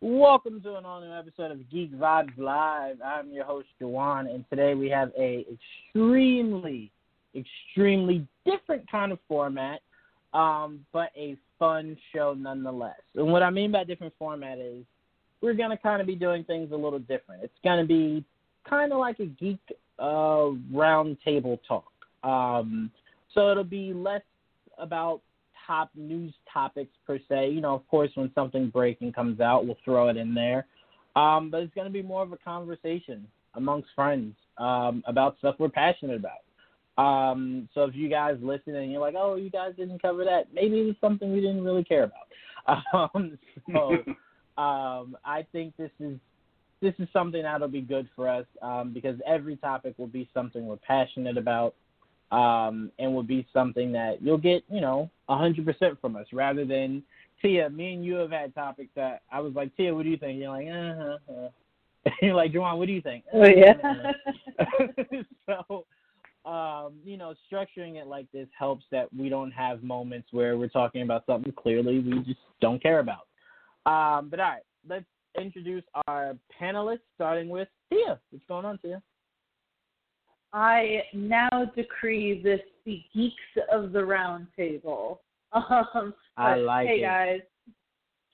[0.00, 2.96] Welcome to an all-new episode of Geek Vibes Live.
[3.04, 6.90] I'm your host, Juwan, and today we have a extremely,
[7.36, 9.80] extremely different kind of format,
[10.32, 13.00] um, but a fun show nonetheless.
[13.16, 14.82] And what I mean by different format is
[15.42, 17.42] we're going to kind of be doing things a little different.
[17.42, 18.24] It's going to be
[18.68, 19.60] kind of like a geek
[19.98, 21.92] uh, round table talk.
[22.22, 22.90] Um,
[23.34, 24.22] so it'll be less
[24.78, 25.20] about
[25.66, 27.50] top news topics per se.
[27.50, 30.66] You know, of course, when something breaking comes out, we'll throw it in there.
[31.16, 35.56] Um, but it's going to be more of a conversation amongst friends um, about stuff
[35.58, 36.42] we're passionate about.
[36.96, 40.52] Um, so if you guys listen and you're like, oh, you guys didn't cover that,
[40.52, 42.26] maybe it was something we didn't really care about.
[42.94, 43.38] Um,
[43.74, 43.90] so
[44.62, 46.18] um, I think this is
[46.80, 50.66] this is something that'll be good for us um, because every topic will be something
[50.66, 51.74] we're passionate about
[52.30, 56.64] um, and will be something that you'll get, you know, a 100% from us rather
[56.64, 57.02] than
[57.40, 57.70] Tia.
[57.70, 60.40] Me and you have had topics that I was like, Tia, what do you think?
[60.40, 61.32] You're like, uh huh.
[61.32, 62.10] Uh.
[62.22, 63.24] you're like, Juwan, what do you think?
[63.32, 63.74] Oh yeah.
[65.46, 65.86] so,
[66.48, 70.68] um, you know, structuring it like this helps that we don't have moments where we're
[70.68, 73.26] talking about something clearly we just don't care about.
[73.86, 75.04] Um, but all right, let's
[75.38, 78.18] introduce our panelists, starting with Tia.
[78.30, 79.02] What's going on, Tia?
[80.54, 83.34] I now decree this the geeks
[83.72, 85.20] of the round table.
[85.56, 87.02] Um, I like hey it.
[87.02, 87.40] guys,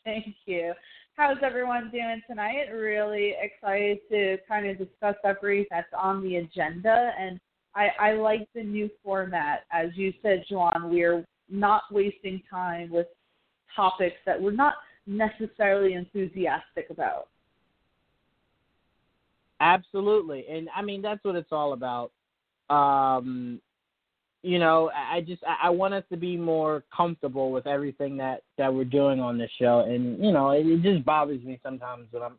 [0.06, 0.72] thank you.
[1.16, 2.72] How's everyone doing tonight?
[2.72, 7.38] Really excited to kind of discuss everything that's on the agenda, and
[7.74, 9.64] I, I like the new format.
[9.70, 13.06] As you said, Juwan, we're not wasting time with
[13.76, 14.76] topics that we're not
[15.06, 17.28] necessarily enthusiastic about.
[19.60, 22.12] Absolutely, and I mean that's what it's all about.
[22.70, 23.60] Um,
[24.42, 28.42] you know, I just I I want us to be more comfortable with everything that
[28.56, 32.06] that we're doing on this show, and you know, it, it just bothers me sometimes
[32.10, 32.38] when I'm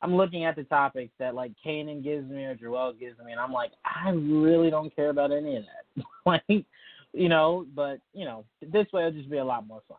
[0.00, 3.40] I'm looking at the topics that like Kanan gives me or Joel gives me, and
[3.40, 6.04] I'm like, I really don't care about any of that.
[6.26, 6.64] like,
[7.12, 9.98] you know, but you know, this way it'll just be a lot more fun.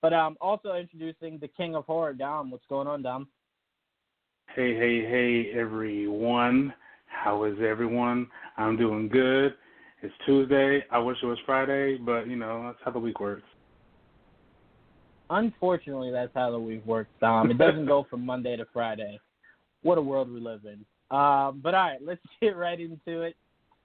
[0.00, 2.50] But um, also introducing the King of Horror, Dom.
[2.50, 3.26] What's going on, Dom?
[4.54, 6.72] Hey, hey, hey, everyone.
[7.06, 8.28] How is everyone?
[8.56, 9.54] I'm doing good.
[10.00, 10.84] It's Tuesday.
[10.92, 13.42] I wish it was Friday, but you know that's how the week works.
[15.28, 17.50] Unfortunately, that's how the week works, Dom.
[17.50, 19.18] It doesn't go from Monday to Friday.
[19.82, 20.84] What a world we live in.
[21.10, 23.34] Um, but all right, let's get right into it.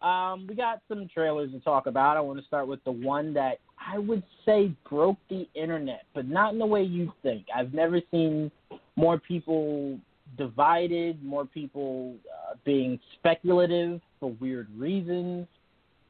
[0.04, 2.16] Um, we got some trailers to talk about.
[2.16, 6.28] I want to start with the one that I would say broke the internet, but
[6.28, 7.48] not in the way you think.
[7.56, 8.52] I've never seen
[8.96, 10.00] more people
[10.38, 15.48] divided, more people uh, being speculative for weird reasons.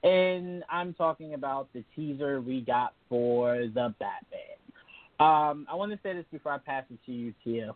[0.04, 4.60] And I'm talking about the teaser we got for the Batman.
[5.20, 7.76] Um, I want to say this before I pass it to you, Tia.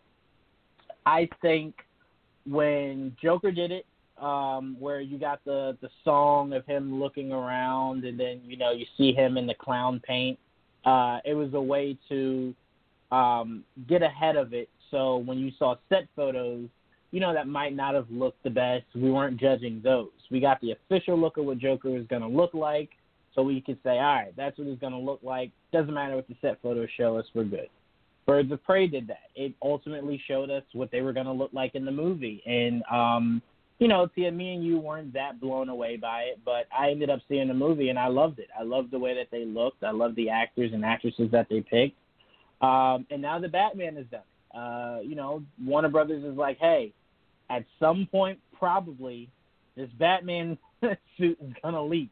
[1.06, 1.76] I think
[2.46, 3.86] when Joker did it,
[4.22, 8.72] um, where you got the the song of him looking around, and then you know
[8.72, 10.40] you see him in the clown paint.
[10.86, 12.54] Uh, it was a way to
[13.12, 14.70] um, get ahead of it.
[14.94, 16.70] So when you saw set photos,
[17.10, 18.86] you know that might not have looked the best.
[18.94, 20.12] We weren't judging those.
[20.30, 22.92] We got the official look of what Joker is going to look like,
[23.34, 25.52] so we could say, all right, that's what he's going to look like.
[25.72, 27.70] Doesn't matter what the set photos show us, we're good.
[28.28, 29.30] Birds of Prey did that.
[29.36, 32.84] It ultimately showed us what they were going to look like in the movie, and
[32.92, 33.42] um,
[33.80, 37.10] you know, Tia, me and you weren't that blown away by it, but I ended
[37.10, 38.48] up seeing the movie and I loved it.
[38.58, 39.84] I loved the way that they looked.
[39.84, 41.98] I loved the actors and actresses that they picked.
[42.62, 44.22] Um, and now the Batman is done.
[44.54, 46.94] Uh, you know, Warner Brothers is like, hey,
[47.50, 49.30] at some point, probably
[49.76, 50.58] this Batman
[51.18, 52.12] suit is gonna leak,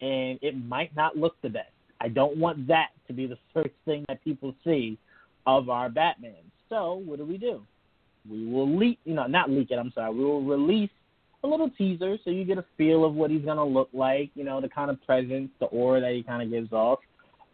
[0.00, 1.72] and it might not look the best.
[2.00, 4.98] I don't want that to be the first thing that people see
[5.46, 6.42] of our Batman.
[6.68, 7.62] So what do we do?
[8.28, 9.76] We will leak, you know, not leak it.
[9.76, 10.14] I'm sorry.
[10.14, 10.90] We will release
[11.44, 14.30] a little teaser so you get a feel of what he's gonna look like.
[14.34, 17.00] You know, the kind of presence, the aura that he kind of gives off.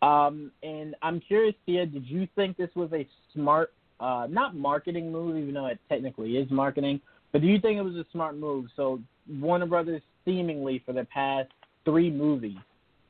[0.02, 5.10] Um, and I'm curious, Tia, did you think this was a smart, uh, not marketing
[5.10, 7.00] move, even though it technically is marketing,
[7.32, 8.66] but do you think it was a smart move?
[8.76, 11.50] So Warner Brothers seemingly for the past
[11.84, 12.58] three movies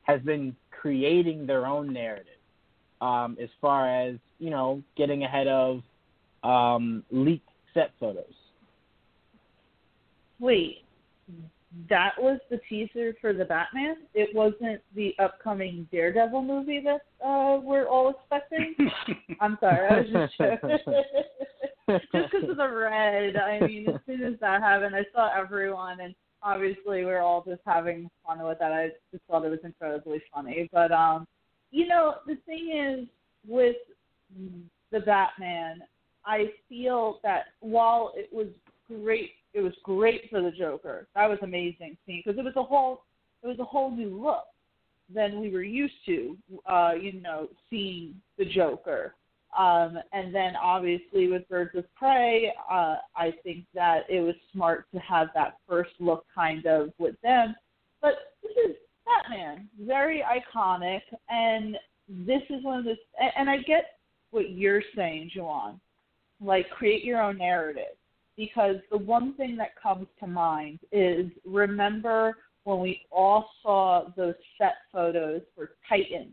[0.02, 2.32] has been creating their own narrative
[3.00, 5.82] um, as far as you know getting ahead of
[6.42, 8.24] um, leaked set photos.
[10.40, 10.84] Wait,
[11.90, 13.96] that was the teaser for the Batman.
[14.14, 18.74] It wasn't the upcoming Daredevil movie that uh, we're all expecting.
[19.40, 20.34] I'm sorry, I was just
[22.12, 23.36] just because of the red.
[23.36, 27.60] I mean, as soon as that happened, I saw everyone, and obviously we're all just
[27.66, 28.72] having fun with that.
[28.72, 30.68] I just thought it was incredibly funny.
[30.72, 31.26] But um,
[31.70, 33.08] you know, the thing is
[33.46, 33.76] with
[34.90, 35.82] the Batman,
[36.24, 38.48] I feel that while it was
[38.88, 41.08] great it was great for the Joker.
[41.14, 43.02] That was amazing scene because it was a whole
[43.42, 44.44] it was a whole new look
[45.12, 46.36] than we were used to.
[46.66, 49.14] Uh, you know, seeing the Joker.
[49.58, 54.86] Um, and then obviously with Birds of Prey, uh, I think that it was smart
[54.92, 57.56] to have that first look kind of with them.
[58.02, 58.76] But this is
[59.06, 61.00] Batman, very iconic,
[61.30, 61.76] and
[62.08, 62.96] this is one of the.
[63.36, 63.98] And I get
[64.30, 65.80] what you're saying, Juwan.
[66.40, 67.97] Like create your own narrative
[68.38, 74.34] because the one thing that comes to mind is remember when we all saw those
[74.56, 76.32] set photos for Titans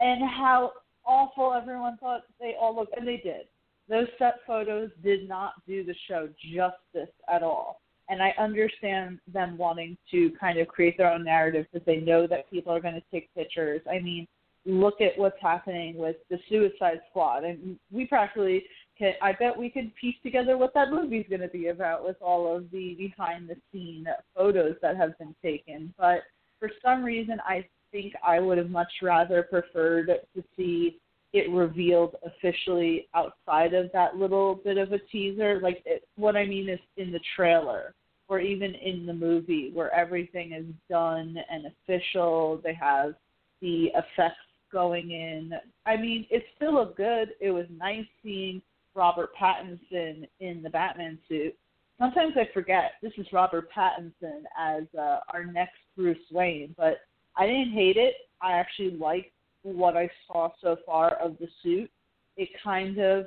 [0.00, 0.72] and how
[1.06, 3.46] awful everyone thought they all looked, and they did.
[3.88, 7.80] Those set photos did not do the show justice at all.
[8.08, 12.26] And I understand them wanting to kind of create their own narrative because they know
[12.26, 13.82] that people are going to take pictures.
[13.88, 14.26] I mean,
[14.66, 18.64] look at what's happening with the Suicide Squad, and we practically
[19.00, 22.16] can, I bet we could piece together what that movie's going to be about with
[22.20, 24.06] all of the behind the scene
[24.36, 25.92] photos that have been taken.
[25.98, 26.20] But
[26.58, 30.98] for some reason, I think I would have much rather preferred to see
[31.32, 35.60] it revealed officially outside of that little bit of a teaser.
[35.62, 37.94] Like it, what I mean is in the trailer
[38.28, 42.60] or even in the movie where everything is done and official.
[42.62, 43.14] They have
[43.62, 44.36] the effects
[44.72, 45.52] going in.
[45.86, 47.30] I mean, it still looked good.
[47.40, 48.60] It was nice seeing
[49.00, 51.56] Robert Pattinson in the Batman suit.
[51.98, 56.98] Sometimes I forget this is Robert Pattinson as uh, our next Bruce Wayne, but
[57.34, 58.12] I didn't hate it.
[58.42, 59.32] I actually liked
[59.62, 61.90] what I saw so far of the suit.
[62.36, 63.24] It kind of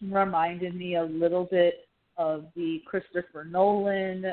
[0.00, 4.24] reminded me a little bit of the Christopher Nolan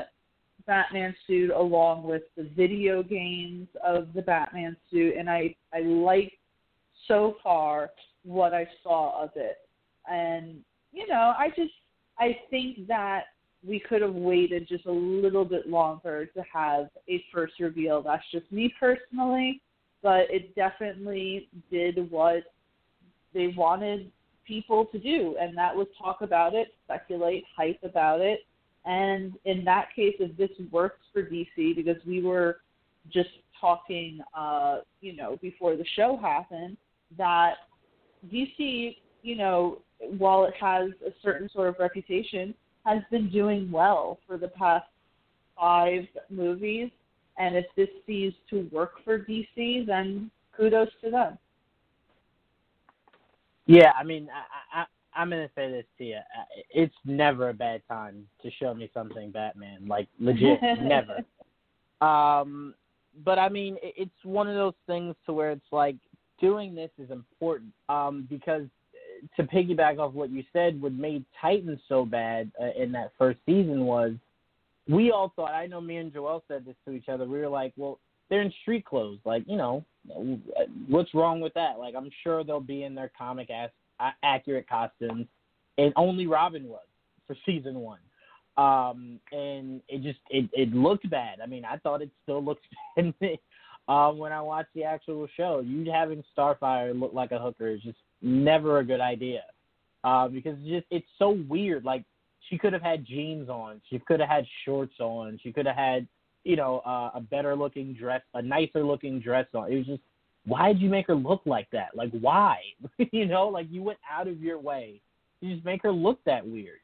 [0.64, 6.34] Batman suit along with the video games of the Batman suit and I I like
[7.08, 7.90] so far
[8.22, 9.56] what I saw of it
[10.08, 10.64] and
[10.98, 11.72] you know, I just
[12.18, 13.24] I think that
[13.66, 18.02] we could have waited just a little bit longer to have a first reveal.
[18.02, 19.62] That's just me personally,
[20.02, 22.42] but it definitely did what
[23.32, 24.10] they wanted
[24.46, 28.40] people to do, and that was talk about it, speculate, hype about it.
[28.84, 32.58] And in that case, if this works for DC, because we were
[33.12, 33.28] just
[33.60, 36.76] talking, uh, you know, before the show happened,
[37.18, 37.54] that
[38.32, 39.82] DC, you know,
[40.18, 42.54] while it has a certain sort of reputation,
[42.84, 44.86] has been doing well for the past
[45.58, 46.90] five movies.
[47.38, 51.38] And if this seems to work for DC, then kudos to them.
[53.66, 54.28] Yeah, I mean,
[54.74, 54.84] I, I,
[55.14, 56.18] I'm gonna say this to you:
[56.70, 59.86] it's never a bad time to show me something Batman.
[59.86, 61.18] Like legit, never.
[62.00, 62.74] Um,
[63.24, 65.96] but I mean, it's one of those things to where it's like
[66.40, 68.62] doing this is important um, because
[69.36, 73.38] to piggyback off what you said, what made Titans so bad uh, in that first
[73.46, 74.12] season was
[74.88, 75.52] we all thought.
[75.52, 77.26] I know me and Joel said this to each other.
[77.26, 77.98] We were like, well,
[78.30, 79.18] they're in street clothes.
[79.24, 79.84] Like, you know,
[80.88, 81.78] what's wrong with that?
[81.78, 83.70] Like, I'm sure they'll be in their comic ass
[84.22, 85.26] accurate costumes,
[85.76, 86.86] and only Robin was
[87.26, 87.98] for season one.
[88.56, 91.38] Um, and it just it it looked bad.
[91.42, 92.64] I mean, I thought it still looked
[92.96, 93.38] bad
[93.88, 95.60] um, when I watched the actual show.
[95.64, 99.42] You having Starfire look like a hooker is just never a good idea
[100.04, 101.84] uh, because it's just it's so weird.
[101.84, 102.04] Like
[102.48, 105.76] she could have had jeans on, she could have had shorts on, she could have
[105.76, 106.06] had
[106.44, 109.72] you know uh, a better looking dress, a nicer looking dress on.
[109.72, 110.02] It was just
[110.46, 111.88] why did you make her look like that?
[111.94, 112.58] Like why?
[113.12, 115.00] you know, like you went out of your way
[115.42, 116.80] to just make her look that weird.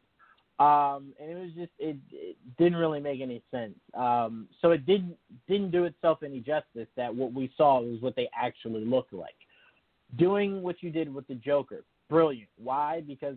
[0.61, 3.75] Um, and it was just it, it didn't really make any sense.
[3.95, 5.17] Um, so it didn't
[5.49, 9.35] didn't do itself any justice that what we saw was what they actually looked like
[10.17, 12.49] doing what you did with the Joker, brilliant.
[12.57, 13.03] Why?
[13.07, 13.37] Because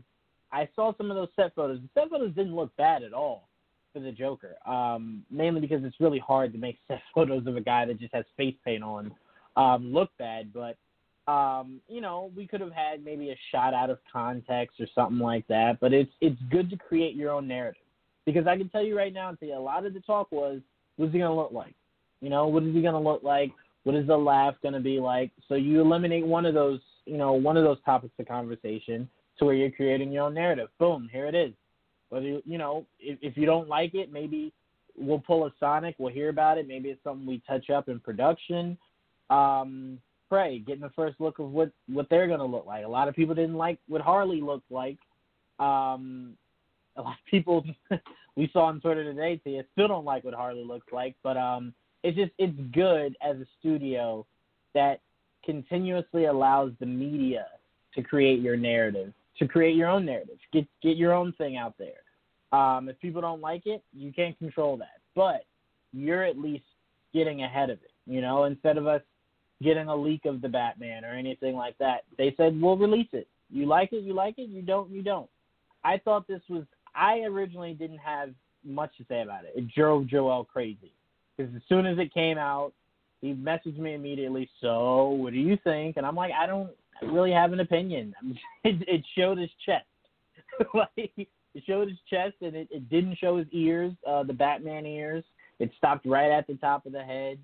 [0.52, 1.80] I saw some of those set photos.
[1.82, 3.48] The set photos didn't look bad at all
[3.94, 4.56] for the Joker.
[4.66, 8.14] Um, mainly because it's really hard to make set photos of a guy that just
[8.14, 9.12] has face paint on
[9.56, 10.54] um, look bad.
[10.54, 10.78] But
[11.32, 15.20] um, you know, we could have had maybe a shot out of context or something
[15.20, 15.80] like that.
[15.82, 17.82] But it's it's good to create your own narrative
[18.26, 20.62] because I can tell you right now, a lot of the talk was,
[20.96, 21.74] what's he gonna look like?
[22.22, 23.52] You know, what is he gonna look like?
[23.88, 25.32] What is the laugh gonna be like?
[25.48, 29.46] So you eliminate one of those, you know, one of those topics of conversation to
[29.46, 30.68] where you're creating your own narrative.
[30.78, 31.54] Boom, here it is.
[32.10, 34.52] Whether you, you know, if, if you don't like it, maybe
[34.98, 35.96] we'll pull a Sonic.
[36.00, 36.68] We'll hear about it.
[36.68, 38.78] Maybe it's something we touch up in production.
[39.30, 42.84] Um, Prey, getting the first look of what what they're gonna look like.
[42.84, 44.98] A lot of people didn't like what Harley looked like.
[45.60, 46.34] Um,
[46.98, 47.64] a lot of people
[48.36, 51.16] we saw on Twitter today, Tia, still don't like what Harley looks like.
[51.24, 51.74] But um,
[52.08, 54.26] it's just it's good as a studio
[54.74, 55.02] that
[55.44, 57.48] continuously allows the media
[57.96, 61.76] to create your narrative, to create your own narrative, get get your own thing out
[61.78, 62.58] there.
[62.58, 65.46] Um, if people don't like it, you can't control that, but
[65.92, 66.64] you're at least
[67.14, 67.92] getting ahead of it.
[68.06, 69.02] You know, instead of us
[69.62, 73.28] getting a leak of the Batman or anything like that, they said we'll release it.
[73.50, 74.48] You like it, you like it.
[74.48, 75.30] You don't, you don't.
[75.84, 76.64] I thought this was.
[76.96, 78.30] I originally didn't have
[78.64, 79.52] much to say about it.
[79.58, 80.94] It drove Joel crazy
[81.38, 82.74] because as soon as it came out,
[83.22, 84.50] he messaged me immediately.
[84.62, 85.98] So, what do you think?
[85.98, 86.70] And I'm like, I don't
[87.02, 88.14] really have an opinion.
[88.64, 89.86] It, it showed his chest.
[90.74, 94.86] like it showed his chest, and it, it didn't show his ears, uh, the Batman
[94.86, 95.24] ears.
[95.60, 97.38] It stopped right at the top of the head.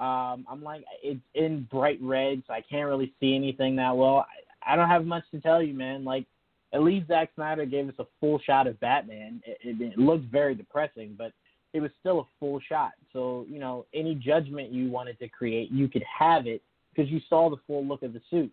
[0.00, 4.26] Um, I'm like, it's in bright red, so I can't really see anything that well.
[4.66, 6.04] I, I don't have much to tell you, man.
[6.04, 6.26] Like,
[6.72, 9.40] at least Zack Snyder gave us a full shot of Batman.
[9.46, 11.32] It, it, it looked very depressing, but
[11.74, 12.92] it was still a full shot.
[13.12, 16.62] So, you know, any judgment you wanted to create, you could have it
[16.94, 18.50] because you saw the full look of the suit.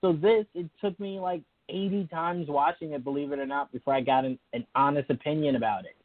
[0.00, 3.94] So this, it took me like 80 times watching it, believe it or not, before
[3.94, 5.96] I got an, an honest opinion about it.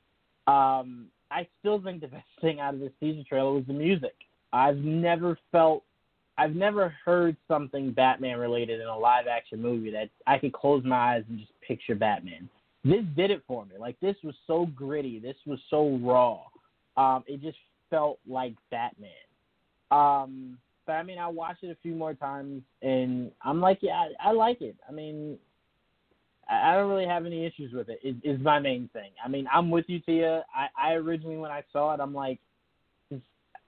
[0.45, 4.15] Um, I still think the best thing out of this teaser trailer was the music.
[4.51, 5.83] I've never felt,
[6.37, 10.83] I've never heard something Batman related in a live action movie that I could close
[10.83, 12.49] my eyes and just picture Batman.
[12.83, 13.75] This did it for me.
[13.79, 15.19] Like this was so gritty.
[15.19, 16.41] This was so raw.
[16.97, 17.57] Um, it just
[17.89, 19.09] felt like Batman.
[19.91, 24.07] Um, but I mean, I watched it a few more times, and I'm like, yeah,
[24.19, 24.75] I, I like it.
[24.87, 25.37] I mean,
[26.49, 27.99] I, I don't really have any issues with it.
[28.23, 29.11] Is my main thing.
[29.23, 30.43] I mean, I'm with you, Tia.
[30.53, 32.39] I, I originally when I saw it, I'm like,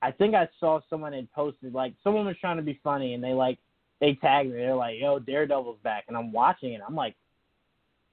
[0.02, 3.24] I think I saw someone had posted like someone was trying to be funny, and
[3.24, 3.60] they like
[4.00, 4.58] they tagged me.
[4.58, 6.82] They're like, "Yo, Daredevil's back," and I'm watching it.
[6.88, 7.16] I'm like,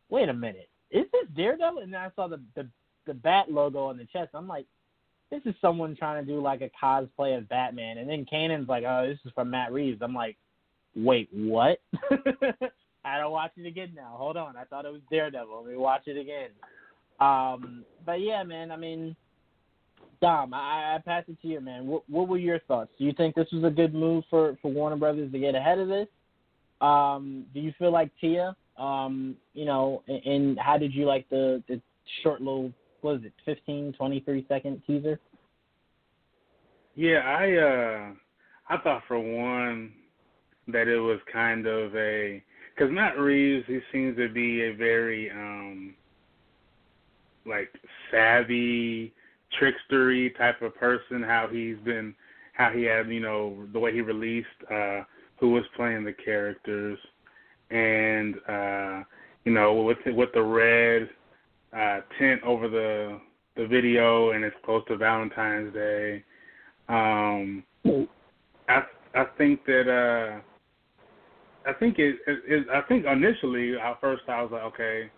[0.09, 1.79] wait a minute, is this Daredevil?
[1.81, 2.69] And then I saw the the,
[3.07, 4.31] the bat logo on the chest.
[4.35, 4.67] I'm like,
[5.31, 7.99] this is someone trying to do like a cosplay of Batman.
[7.99, 10.01] And then Kanan's like, oh, this is from Matt Reeves.
[10.03, 10.37] I'm like,
[10.95, 11.79] wait, what?
[13.05, 14.15] I don't watch it again now.
[14.17, 15.63] Hold on, I thought it was Daredevil.
[15.63, 16.51] Let me watch it again.
[17.21, 18.71] Um, but yeah, man.
[18.71, 19.17] I mean,
[20.21, 21.87] Dom, I, I pass it to you, man.
[21.87, 22.91] What, what were your thoughts?
[22.99, 25.79] Do you think this was a good move for for Warner Brothers to get ahead
[25.79, 26.09] of this?
[26.81, 28.57] Um, do you feel like Tia?
[28.77, 31.81] Um, you know, and, and how did you like the the
[32.23, 32.73] short little
[33.03, 35.21] was it, 15, 23 second teaser?
[36.95, 38.13] Yeah, I uh
[38.69, 39.93] I thought for one
[40.69, 42.43] that it was kind of a
[42.75, 45.95] because Matt Reeves he seems to be a very um
[47.47, 47.69] like
[48.11, 49.13] savvy
[49.61, 52.15] trickstery type of person how he's been
[52.55, 55.03] how he had you know the way he released uh
[55.39, 56.99] who was playing the characters
[57.71, 59.03] and uh
[59.45, 61.09] you know with with the red
[61.77, 63.21] uh tint over the
[63.57, 66.25] the video and it's close to Valentine's Day
[66.89, 67.65] um
[68.69, 68.83] I
[69.15, 70.41] I think that uh
[71.69, 75.11] I think it, it, it I think initially at first I was like okay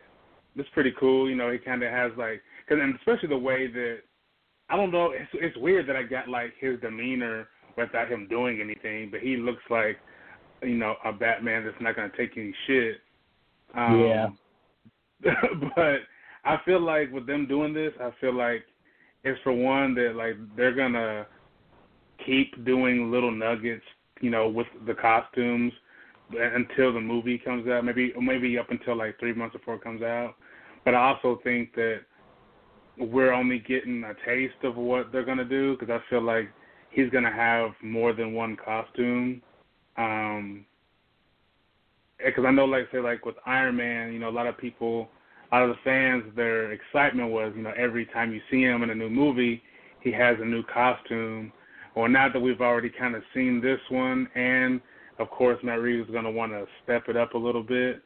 [0.56, 3.38] this is pretty cool you know he kind of has like cause, and especially the
[3.38, 3.98] way that
[4.70, 5.12] I don't know.
[5.12, 9.36] It's it's weird that I got like his demeanor without him doing anything, but he
[9.36, 9.98] looks like
[10.62, 12.96] you know a Batman that's not gonna take any shit.
[13.74, 14.26] Um, yeah.
[15.74, 16.00] but
[16.44, 18.64] I feel like with them doing this, I feel like
[19.24, 21.26] it's for one that like they're gonna
[22.24, 23.84] keep doing little nuggets,
[24.20, 25.72] you know, with the costumes
[26.30, 27.84] until the movie comes out.
[27.84, 30.34] Maybe maybe up until like three months before it comes out.
[30.84, 32.00] But I also think that
[32.98, 36.50] we're only getting a taste of what they're gonna do because I feel like
[36.90, 39.42] he's gonna have more than one costume.
[39.96, 40.64] Um,
[42.24, 45.08] because I know, like say, like with Iron Man, you know, a lot of people,
[45.52, 48.90] lot of the fans, their excitement was, you know, every time you see him in
[48.90, 49.62] a new movie,
[50.00, 51.52] he has a new costume.
[51.96, 54.80] Well, now that we've already kind of seen this one, and
[55.18, 58.02] of course, Matt Reeves is going to want to step it up a little bit.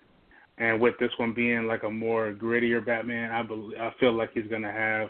[0.58, 4.30] And with this one being like a more grittier Batman, I believe, I feel like
[4.32, 5.08] he's going to have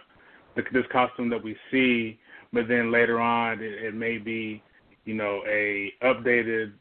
[0.56, 2.18] the, this costume that we see,
[2.52, 4.62] but then later on it, it may be,
[5.04, 6.72] you know, a updated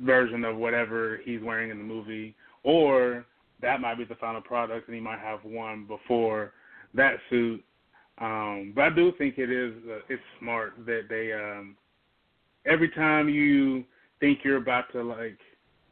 [0.00, 3.24] version of whatever he's wearing in the movie, or
[3.64, 6.52] that might be the final product, and he might have one before
[6.92, 7.64] that suit.
[8.18, 11.74] Um, but I do think it is uh, it's smart that they um,
[12.66, 13.84] every time you
[14.20, 15.38] think you're about to like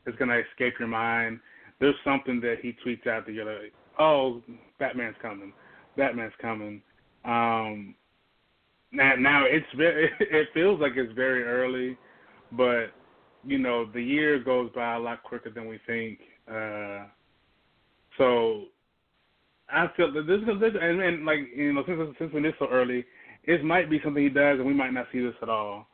[0.07, 1.41] it's gonna escape your mind,
[1.81, 4.43] there's something that he tweets out that you're like, oh,
[4.79, 5.53] Batman's coming,
[5.97, 6.83] Batman's coming.
[7.25, 7.95] Um,
[8.93, 11.97] now, now it's very, it feels like it's very early,
[12.53, 12.89] but
[13.45, 16.19] you know the year goes by a lot quicker than we think.
[16.49, 17.07] Uh,
[18.19, 18.65] so
[19.69, 22.69] I feel that this is and, and like you know since since when it's so
[22.71, 23.05] early,
[23.45, 25.87] it might be something he does and we might not see this at all.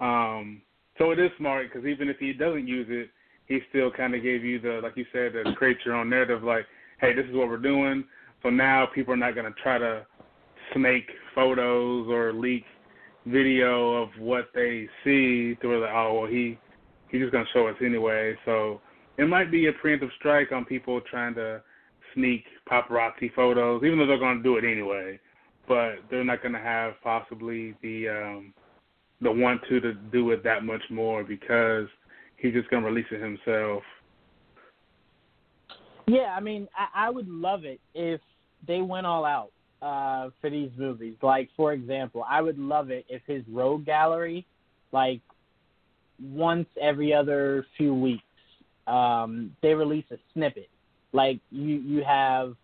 [0.00, 0.62] Um,
[0.96, 3.10] so it is smart because even if he doesn't use it,
[3.46, 6.42] he still kind of gave you the like you said to create your own narrative.
[6.42, 6.66] Like,
[7.00, 8.04] hey, this is what we're doing.
[8.42, 10.06] So now people are not going to try to
[10.72, 12.64] snake photos or leak
[13.26, 16.58] video of what they see through the oh well he
[17.10, 18.36] he's just gonna show us anyway.
[18.44, 18.80] So
[19.18, 21.60] it might be a preemptive strike on people trying to
[22.14, 25.18] sneak paparazzi photos, even though they're gonna do it anyway.
[25.66, 28.54] But they're not gonna have possibly the um
[29.20, 31.88] the want to to do it that much more because
[32.36, 33.82] he's just gonna release it himself.
[36.06, 38.20] Yeah, I mean, I, I would love it if
[38.66, 39.50] they went all out
[39.82, 41.16] uh, for these movies.
[41.22, 44.46] Like, for example, I would love it if his rogues gallery,
[44.92, 45.20] like
[46.22, 48.22] once every other few weeks,
[48.88, 50.68] um, they release a snippet.
[51.12, 52.54] Like you, you have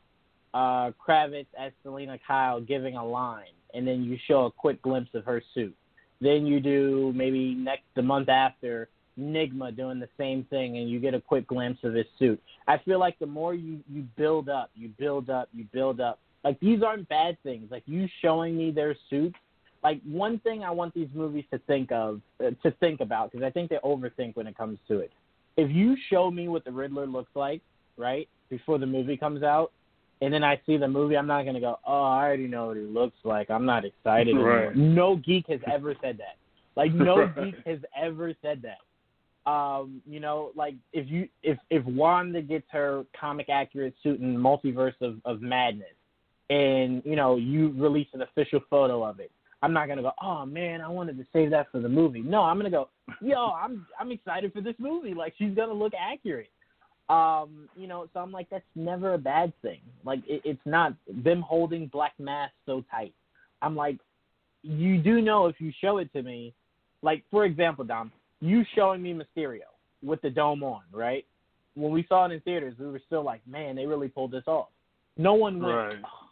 [0.53, 5.11] uh, Kravitz as Selina Kyle giving a line, and then you show a quick glimpse
[5.15, 5.75] of her suit.
[6.21, 8.89] Then you do maybe next the month after
[9.19, 12.41] Nygma doing the same thing, and you get a quick glimpse of his suit.
[12.67, 16.19] I feel like the more you you build up, you build up, you build up,
[16.45, 17.71] like these aren't bad things.
[17.71, 19.37] Like you showing me their suits.
[19.83, 23.45] Like one thing I want these movies to think of, uh, to think about, because
[23.45, 25.13] I think they overthink when it comes to it.
[25.57, 27.63] If you show me what the Riddler looks like,
[27.97, 29.73] right before the movie comes out,
[30.21, 32.77] and then I see the movie, I'm not gonna go, oh, I already know what
[32.77, 33.51] he looks like.
[33.51, 34.69] I'm not excited right.
[34.69, 34.75] anymore.
[34.75, 36.37] No geek has ever said that.
[36.77, 38.79] Like no geek has ever said that.
[39.51, 44.37] Um, you know, like if you if if Wanda gets her comic accurate suit in
[44.37, 45.89] Multiverse of, of Madness,
[46.49, 49.31] and you know you release an official photo of it.
[49.65, 52.21] I'm not gonna go, oh man, I wanted to save that for the movie.
[52.21, 52.91] No, I'm gonna go,
[53.23, 55.15] yo, I'm I'm excited for this movie.
[55.15, 56.51] Like she's gonna look accurate.
[57.09, 59.81] Um, you know, so I'm like, that's never a bad thing.
[60.05, 63.15] Like it, it's not them holding Black Mask so tight.
[63.63, 63.97] I'm like,
[64.63, 66.53] you do know if you show it to me,
[67.01, 69.61] like for example, Dom, you showing me Mysterio
[70.03, 71.25] with the dome on, right?
[71.75, 74.45] When we saw it in theaters, we were still like, man, they really pulled this
[74.47, 74.69] off.
[75.17, 75.97] No one went, Right.
[76.05, 76.24] oh,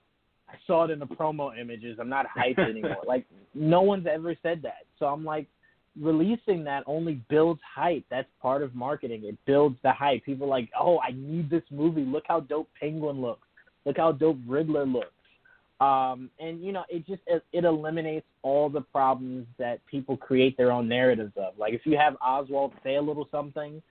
[0.53, 1.99] I saw it in the promo images.
[2.01, 3.03] I'm not hyped anymore.
[3.07, 4.85] like no one's ever said that.
[4.99, 5.47] So I'm like,
[6.01, 8.05] releasing that only builds hype.
[8.11, 9.23] That's part of marketing.
[9.25, 10.25] It builds the hype.
[10.25, 12.05] People are like, oh, I need this movie.
[12.05, 13.47] Look how dope Penguin looks.
[13.85, 15.09] Look how dope Riddler looks.
[15.81, 20.57] Um, and you know, it just it, it eliminates all the problems that people create
[20.57, 21.55] their own narratives of.
[21.59, 23.83] Like if you have Oswald say a little something,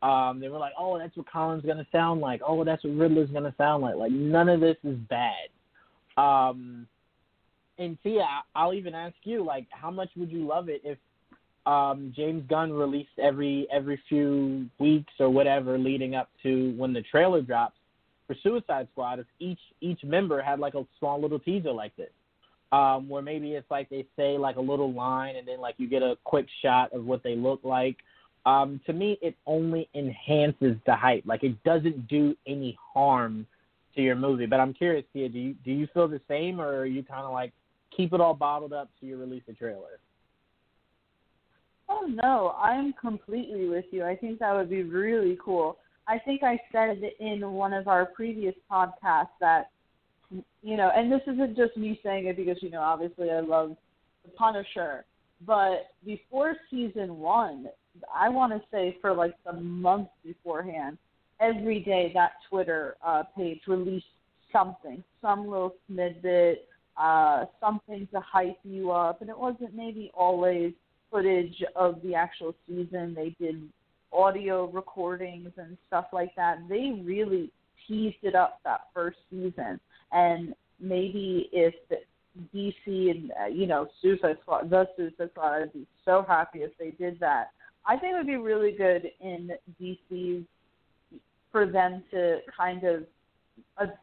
[0.00, 2.40] um, they were like, oh, that's what Colin's gonna sound like.
[2.46, 3.96] Oh, that's what Riddler's gonna sound like.
[3.96, 5.48] Like none of this is bad.
[6.16, 6.86] Um,
[7.78, 10.98] and Tia, I'll even ask you, like, how much would you love it if
[11.66, 17.02] um, James Gunn released every every few weeks or whatever leading up to when the
[17.02, 17.76] trailer drops
[18.26, 19.18] for Suicide Squad?
[19.18, 22.10] If each each member had like a small little teaser like this,
[22.72, 25.88] um, where maybe it's like they say like a little line and then like you
[25.88, 27.96] get a quick shot of what they look like.
[28.46, 31.24] Um, to me, it only enhances the hype.
[31.26, 33.46] Like it doesn't do any harm
[34.00, 34.46] to your movie.
[34.46, 37.24] But I'm curious, Tia, do you do you feel the same, or are you kind
[37.24, 37.52] of like
[37.96, 40.00] keep it all bottled up till you release the trailer?
[41.88, 44.04] Oh no, I'm completely with you.
[44.04, 45.78] I think that would be really cool.
[46.06, 49.70] I think I said in one of our previous podcasts that
[50.62, 53.76] you know, and this isn't just me saying it because you know, obviously I love
[54.24, 55.04] the Punisher,
[55.46, 57.66] but before season 1,
[58.14, 60.98] I want to say for like the month beforehand,
[61.40, 64.06] every day that Twitter uh page released
[64.52, 70.72] something, some little snippet, uh something to hype you up, and it wasn't maybe always
[71.10, 73.14] footage of the actual season.
[73.14, 73.68] They did
[74.12, 76.58] audio recordings and stuff like that.
[76.68, 77.50] They really
[77.86, 79.80] teased it up that first season.
[80.12, 81.74] And maybe if
[82.54, 86.70] DC and uh, you know Suicide Squad, the Suicide Squad, I'd be so happy if
[86.78, 87.50] they did that.
[87.86, 89.50] I think it would be really good in
[89.80, 90.44] DC
[91.52, 93.04] for them to kind of
[93.80, 93.98] ad-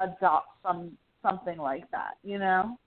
[0.00, 2.14] adopt some something like that.
[2.22, 2.78] You know.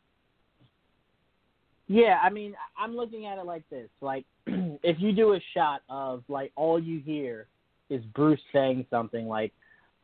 [1.87, 5.81] Yeah, I mean, I'm looking at it like this: like, if you do a shot
[5.89, 7.47] of like all you hear
[7.89, 9.51] is Bruce saying something like,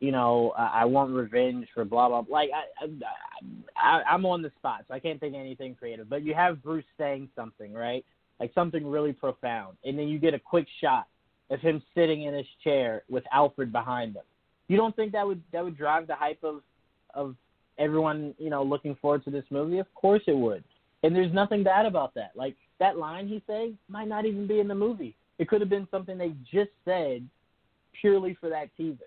[0.00, 2.22] you know, I, I want revenge for blah blah.
[2.22, 2.36] blah.
[2.36, 6.08] Like I, I, I, I'm on the spot, so I can't think of anything creative.
[6.08, 8.04] But you have Bruce saying something, right?
[8.38, 11.06] Like something really profound, and then you get a quick shot
[11.50, 14.22] of him sitting in his chair with Alfred behind him.
[14.68, 16.62] You don't think that would that would drive the hype of
[17.14, 17.34] of
[17.78, 19.78] everyone, you know, looking forward to this movie?
[19.78, 20.62] Of course it would.
[21.02, 22.32] And there's nothing bad about that.
[22.36, 25.16] Like that line he said might not even be in the movie.
[25.38, 27.26] It could have been something they just said
[28.00, 28.98] purely for that teaser.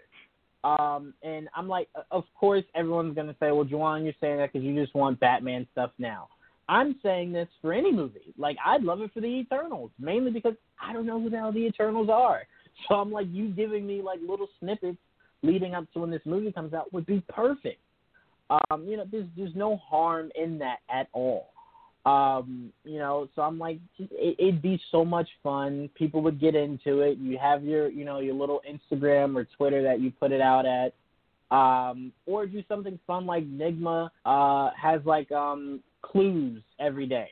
[0.63, 4.65] Um, and I'm like, of course, everyone's to say, well, Juwan, you're saying that because
[4.65, 6.29] you just want Batman stuff now.
[6.69, 8.33] I'm saying this for any movie.
[8.37, 11.51] Like, I'd love it for the Eternals, mainly because I don't know who the hell
[11.51, 12.43] the Eternals are.
[12.89, 14.97] So I'm like, you giving me like little snippets
[15.43, 17.79] leading up to when this movie comes out would be perfect.
[18.49, 21.53] Um, you know, there's there's no harm in that at all.
[22.05, 25.89] Um, you know, so I'm like, it, it'd be so much fun.
[25.95, 27.17] People would get into it.
[27.17, 30.65] You have your, you know, your little Instagram or Twitter that you put it out
[30.65, 30.93] at,
[31.55, 37.29] um, or do something fun like Nygma uh, has like um, clues every day.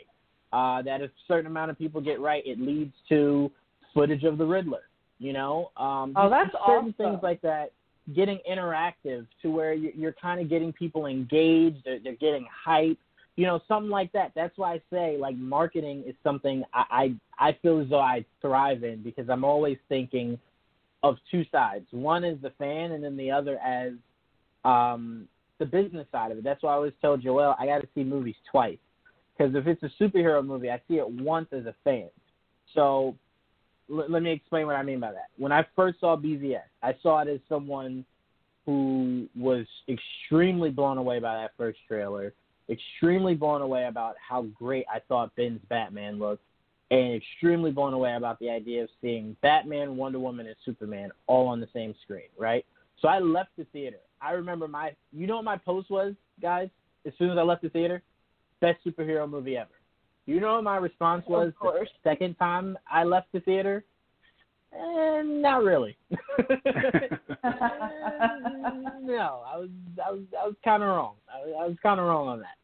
[0.51, 3.49] Uh, that if a certain amount of people get right, it leads to
[3.93, 4.83] footage of the Riddler.
[5.19, 6.93] You know, um, oh, that's certain awesome.
[6.93, 7.71] things like that
[8.15, 11.77] getting interactive to where you're kind of getting people engaged.
[11.85, 12.97] They're, they're getting hype
[13.35, 14.31] you know, something like that.
[14.35, 18.25] That's why I say like marketing is something I, I I feel as though I
[18.41, 20.37] thrive in because I'm always thinking
[21.03, 21.87] of two sides.
[21.91, 23.93] One is the fan, and then the other as
[24.63, 25.27] um,
[25.61, 26.43] the business side of it.
[26.43, 28.77] That's why I always tell Joel I got to see movies twice
[29.37, 32.09] because if it's a superhero movie, I see it once as a fan.
[32.73, 33.15] So
[33.89, 35.29] l- let me explain what I mean by that.
[35.37, 38.05] When I first saw BVS, I saw it as someone
[38.65, 42.33] who was extremely blown away by that first trailer
[42.71, 46.43] extremely blown away about how great I thought Ben's Batman looked,
[46.89, 51.47] and extremely blown away about the idea of seeing Batman, Wonder Woman, and Superman all
[51.47, 52.65] on the same screen, right?
[53.01, 53.97] So I left the theater.
[54.21, 56.69] I remember my, you know what my post was, guys?
[57.05, 58.01] As soon as I left the theater,
[58.59, 59.69] best superhero movie ever.
[60.25, 63.83] You know what my response was the second time I left the theater?
[64.73, 65.97] Eh, not really.
[66.11, 66.17] no,
[69.45, 69.69] I was
[70.05, 71.15] I was I was kind of wrong.
[71.29, 72.55] I, I was kind of wrong on that.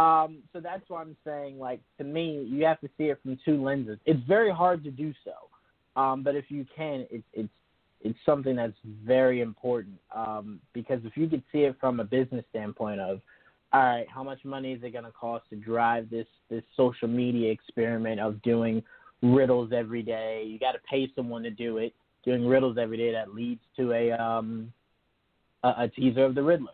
[0.00, 3.38] Um, so that's why I'm saying, like to me, you have to see it from
[3.44, 3.98] two lenses.
[4.06, 7.50] It's very hard to do so, um, but if you can, it's it's
[8.04, 12.44] it's something that's very important um, because if you could see it from a business
[12.50, 13.20] standpoint of,
[13.72, 17.08] all right, how much money is it going to cost to drive this this social
[17.08, 18.82] media experiment of doing
[19.22, 20.44] riddles every day?
[20.46, 21.94] You got to pay someone to do it.
[22.24, 24.72] Doing riddles every day that leads to a um,
[25.64, 26.70] a, a teaser of the Riddler.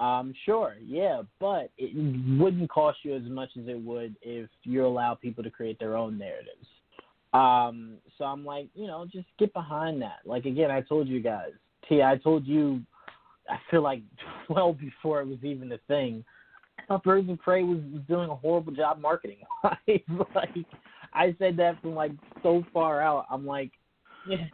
[0.00, 1.94] Um, sure, yeah, but it
[2.40, 5.96] wouldn't cost you as much as it would if you allow people to create their
[5.96, 6.66] own narratives.
[7.32, 10.18] Um, so I'm like, you know, just get behind that.
[10.24, 11.50] Like again, I told you guys,
[11.88, 12.80] T, I told you,
[13.48, 14.02] I feel like
[14.48, 16.24] well before it was even a thing.
[17.04, 19.38] Birds of Prey was, was doing a horrible job marketing.
[20.34, 20.56] like
[21.14, 22.12] I said that from like
[22.42, 23.26] so far out.
[23.30, 23.70] I'm like,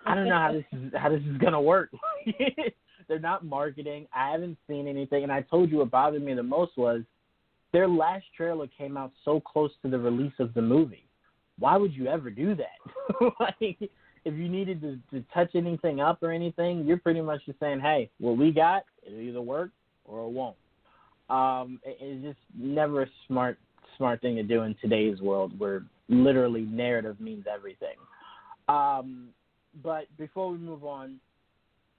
[0.04, 1.90] I don't know how this is how this is gonna work.
[3.08, 4.06] They're not marketing.
[4.14, 5.22] I haven't seen anything.
[5.22, 7.02] And I told you what bothered me the most was
[7.72, 11.05] their last trailer came out so close to the release of the movie.
[11.58, 13.30] Why would you ever do that?
[13.40, 13.90] like,
[14.24, 17.80] if you needed to, to touch anything up or anything, you're pretty much just saying,
[17.80, 19.70] hey, what we got, it'll either work
[20.04, 20.56] or it won't.
[21.30, 23.58] Um, it, it's just never a smart
[23.96, 27.96] smart thing to do in today's world where literally narrative means everything.
[28.68, 29.28] Um,
[29.82, 31.18] but before we move on,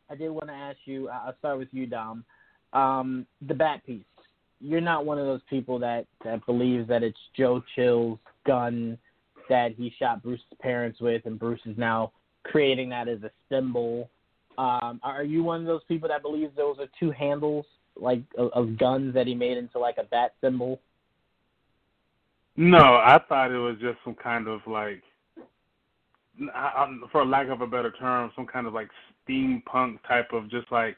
[0.10, 1.10] I did want to ask you.
[1.10, 2.24] I'll start with you, Dom.
[2.74, 4.04] Um, the bat piece.
[4.60, 8.98] You're not one of those people that that believes that it's Joe Chill's gun
[9.50, 12.12] that he shot Bruce's parents with, and Bruce is now
[12.44, 14.10] creating that as a symbol.
[14.58, 18.52] Um, are you one of those people that believes those are two handles, like of,
[18.54, 20.80] of guns that he made into like a bat symbol?
[22.56, 25.04] No, I thought it was just some kind of like,
[27.12, 28.90] for lack of a better term, some kind of like
[29.28, 30.98] steampunk type of just like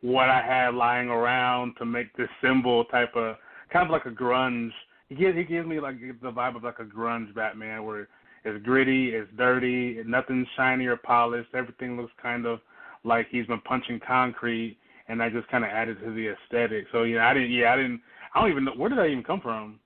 [0.00, 3.36] what I had lying around to make this symbol type of
[3.72, 4.72] kind of like a grunge.
[5.08, 8.08] He gives he gives me like the vibe of like a grunge Batman where
[8.44, 11.50] it's gritty, it's dirty, nothing's shiny or polished.
[11.54, 12.60] Everything looks kind of
[13.04, 16.86] like he's been punching concrete, and I just kind of added to the aesthetic.
[16.92, 17.52] So yeah, I didn't.
[17.52, 18.00] Yeah, I didn't.
[18.34, 19.80] I don't even know where did that even come from.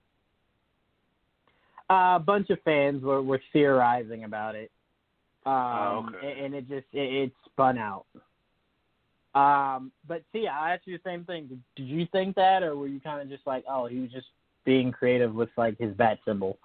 [1.91, 4.71] Uh, a bunch of fans were were theorizing about it.
[5.47, 6.45] Um, oh, okay.
[6.45, 8.05] and it just it, it spun out.
[9.35, 11.63] Um, but see, I asked you the same thing.
[11.77, 14.27] Did you think that, or were you kind of just like, oh, he was just
[14.65, 16.59] being creative with like his bat symbol?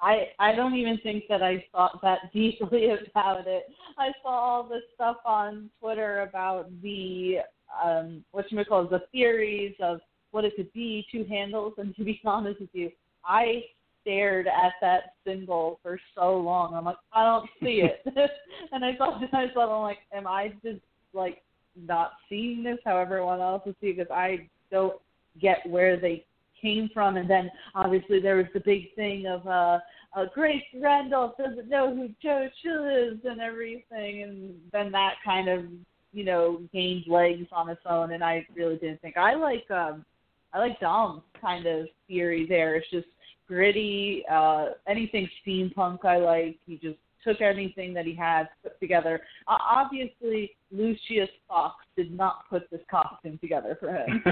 [0.00, 3.64] I I don't even think that I thought that deeply about it.
[3.98, 7.38] I saw all this stuff on Twitter about the
[7.84, 11.94] um what you might call the theories of what it could be, two handles, and
[11.96, 12.90] to be honest with you,
[13.24, 13.62] I
[14.02, 16.74] stared at that symbol for so long.
[16.74, 18.30] I'm like, I don't see it.
[18.72, 20.80] and I thought to myself, I'm like, am I just
[21.12, 21.42] like
[21.76, 23.96] not seeing this how everyone else is seeing?
[23.96, 25.00] Because I don't
[25.40, 26.24] get where they
[26.60, 27.16] came from.
[27.16, 29.78] And then obviously there was the big thing of uh,
[30.16, 35.48] uh Grace Randolph doesn't know who Joe Chill is and everything, and then that kind
[35.48, 35.64] of
[36.12, 38.12] you know gained legs on its own.
[38.12, 40.04] And I really didn't think I like um
[40.52, 42.76] I like Dom's kind of theory there.
[42.76, 43.08] It's just
[43.46, 44.24] gritty.
[44.30, 46.58] Uh, anything steampunk I like.
[46.66, 49.20] He just took anything that he had put together.
[49.48, 54.24] Uh, obviously, Lucius Fox did not put this costume together for him.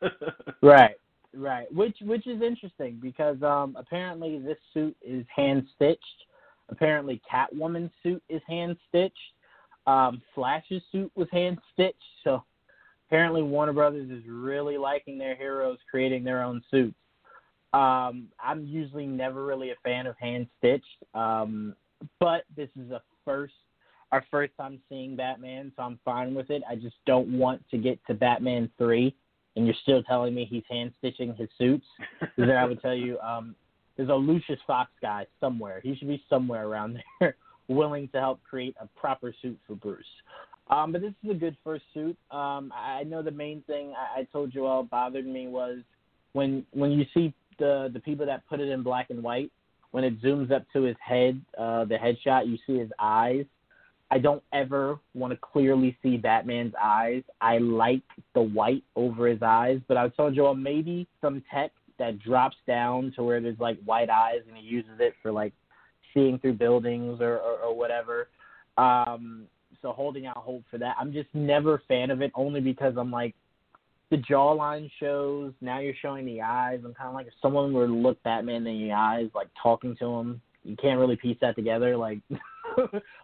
[0.62, 0.96] right,
[1.34, 1.72] right.
[1.72, 6.00] Which which is interesting because um, apparently this suit is hand stitched.
[6.68, 9.16] Apparently, Catwoman's suit is hand stitched.
[9.86, 11.96] Um, Flash's suit was hand stitched.
[12.24, 12.42] So
[13.08, 16.96] apparently, Warner Brothers is really liking their heroes creating their own suits.
[17.74, 21.74] Um, I'm usually never really a fan of hand stitched, um,
[22.20, 23.54] but this is a first,
[24.10, 26.62] our first time seeing Batman, so I'm fine with it.
[26.68, 29.14] I just don't want to get to Batman three,
[29.56, 31.86] and you're still telling me he's hand stitching his suits.
[32.36, 33.54] Because I would tell you, um,
[33.96, 35.80] there's a Lucius Fox guy somewhere.
[35.82, 37.36] He should be somewhere around there,
[37.68, 40.04] willing to help create a proper suit for Bruce.
[40.70, 42.16] Um, but this is a good first suit.
[42.30, 45.78] Um, I know the main thing I, I told you all bothered me was
[46.32, 49.50] when when you see the the people that put it in black and white,
[49.92, 53.44] when it zooms up to his head, uh, the headshot, you see his eyes.
[54.10, 57.22] I don't ever want to clearly see Batman's eyes.
[57.40, 58.02] I like
[58.34, 63.12] the white over his eyes, but I told Joel maybe some tech that drops down
[63.16, 65.52] to where there's like white eyes and he uses it for like
[66.12, 68.28] seeing through buildings or, or, or whatever.
[68.76, 69.44] Um,
[69.80, 70.96] so holding out hope for that.
[70.98, 73.34] I'm just never a fan of it only because I'm like
[74.12, 75.54] the jawline shows.
[75.62, 76.80] Now you're showing the eyes.
[76.84, 79.96] I'm kind of like if someone were to look Batman in the eyes, like talking
[80.00, 81.96] to him, you can't really piece that together.
[81.96, 82.18] Like,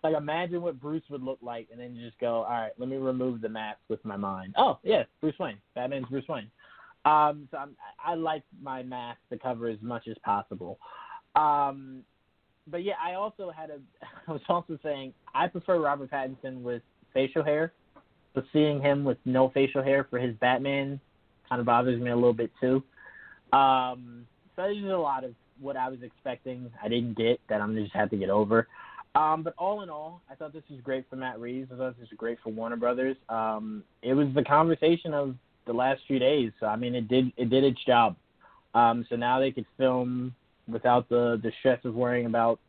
[0.02, 2.88] like imagine what Bruce would look like, and then you just go, all right, let
[2.88, 4.54] me remove the mask with my mind.
[4.56, 5.58] Oh yeah, Bruce Wayne.
[5.74, 6.50] Batman's Bruce Wayne.
[7.04, 10.78] Um, so I'm, I like my mask to cover as much as possible.
[11.36, 12.02] Um,
[12.66, 13.78] but yeah, I also had a.
[14.26, 16.80] I was also saying I prefer Robert Pattinson with
[17.12, 17.74] facial hair
[18.38, 21.00] so seeing him with no facial hair for his Batman
[21.48, 22.82] kind of bothers me a little bit too.
[23.52, 27.74] Um, so there's a lot of what I was expecting I didn't get that I'm
[27.74, 28.68] just had to get over.
[29.14, 31.70] Um, but all in all, I thought this was great for Matt Reeves.
[31.72, 33.16] I thought this was great for Warner Brothers.
[33.28, 35.34] Um, it was the conversation of
[35.66, 36.52] the last few days.
[36.60, 38.16] So I mean, it did it did its job.
[38.74, 40.34] Um, so now they could film
[40.68, 42.60] without the the stress of worrying about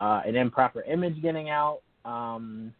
[0.00, 1.80] uh, an improper image getting out.
[2.04, 2.74] Um,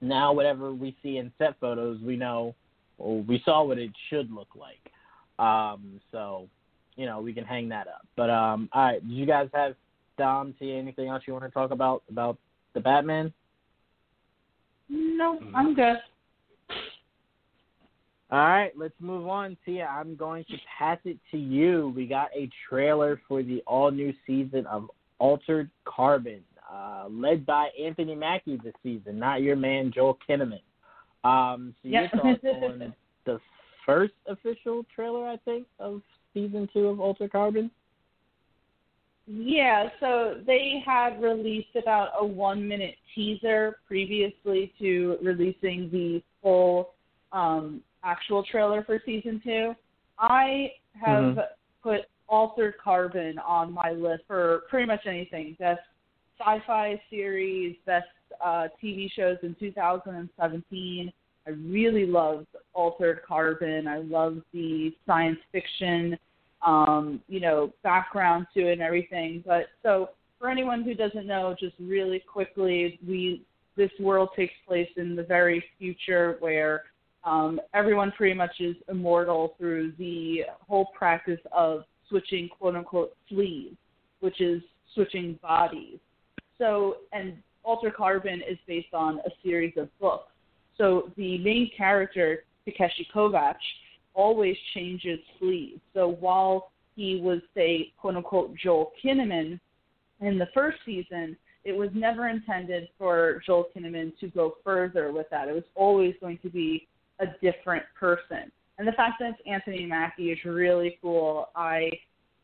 [0.00, 2.54] now whatever we see in set photos, we know
[2.98, 4.90] or we saw what it should look like.
[5.38, 6.48] Um, so,
[6.96, 8.06] you know, we can hang that up.
[8.16, 9.74] But um, all right, did you guys have
[10.16, 12.38] Dom, T, anything else you want to talk about about
[12.74, 13.32] the Batman?
[14.88, 15.96] No, I'm good.
[18.30, 19.56] All right, let's move on.
[19.64, 21.94] Tia, I'm going to pass it to you.
[21.96, 26.40] We got a trailer for the all new season of Altered Carbon
[26.72, 30.60] uh, led by Anthony Mackie this season, not your man Joel Kinnaman.
[31.24, 32.10] Um, so yep.
[32.12, 32.94] your thoughts on
[33.26, 33.40] the
[33.84, 36.02] first official trailer, I think, of
[36.34, 37.70] season two of Altered Carbon?
[39.26, 46.94] Yeah, so they had released about a one minute teaser previously to releasing the full
[47.32, 49.74] um, actual trailer for season two.
[50.18, 51.40] I have mm-hmm.
[51.82, 55.56] put Altered Carbon on my list for pretty much anything.
[55.58, 55.80] Best
[56.38, 58.06] sci-fi series, best
[58.44, 61.12] uh, TV shows in 2017.
[61.46, 63.88] I really loved Altered Carbon.
[63.88, 66.18] I love the science fiction,
[66.64, 69.42] um, you know, background to it and everything.
[69.46, 73.42] But so for anyone who doesn't know, just really quickly, we
[73.76, 76.82] this world takes place in the very future where
[77.24, 83.76] um, everyone pretty much is immortal through the whole practice of switching quote unquote sleeves,
[84.20, 84.60] which is
[84.94, 85.98] switching bodies.
[86.58, 90.32] So, and Altered Carbon is based on a series of books.
[90.76, 93.54] So the main character, Takeshi Kovacs,
[94.14, 95.80] always changes sleeves.
[95.94, 99.60] So while he was, say, quote unquote, Joel Kinnaman
[100.20, 105.26] in the first season, it was never intended for Joel Kinnaman to go further with
[105.30, 105.48] that.
[105.48, 106.88] It was always going to be
[107.20, 108.50] a different person.
[108.78, 111.48] And the fact that it's Anthony Mackie is really cool.
[111.54, 111.90] I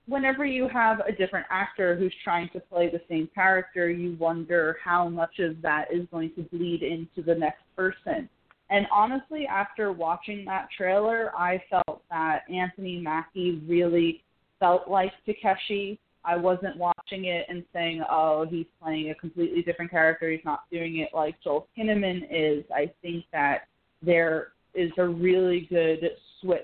[0.07, 4.77] whenever you have a different actor who's trying to play the same character, you wonder
[4.83, 8.29] how much of that is going to bleed into the next person.
[8.71, 14.23] And honestly, after watching that trailer, I felt that Anthony Mackie really
[14.59, 15.99] felt like Takeshi.
[16.25, 20.31] I wasn't watching it and saying, oh, he's playing a completely different character.
[20.31, 22.65] He's not doing it like Joel Kinnaman is.
[22.75, 23.69] I think that
[24.03, 26.01] there is a really good
[26.41, 26.63] switch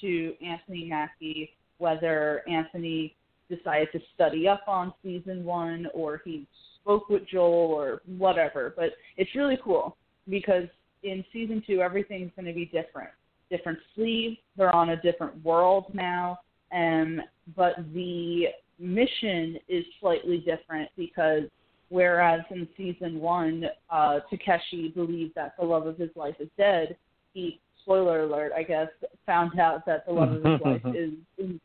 [0.00, 1.50] to Anthony Mackie,
[1.82, 3.16] whether Anthony
[3.50, 6.46] decided to study up on season one or he
[6.80, 8.72] spoke with Joel or whatever.
[8.76, 9.96] But it's really cool
[10.28, 10.68] because
[11.02, 13.10] in season two, everything's going to be different.
[13.50, 14.36] Different sleeves.
[14.56, 16.38] They're on a different world now.
[16.72, 17.20] Um,
[17.56, 18.44] but the
[18.78, 21.42] mission is slightly different because
[21.88, 26.96] whereas in season one, uh, Takeshi believed that the love of his life is dead,
[27.34, 28.88] he spoiler alert, I guess,
[29.26, 31.60] found out that the love of his life is, is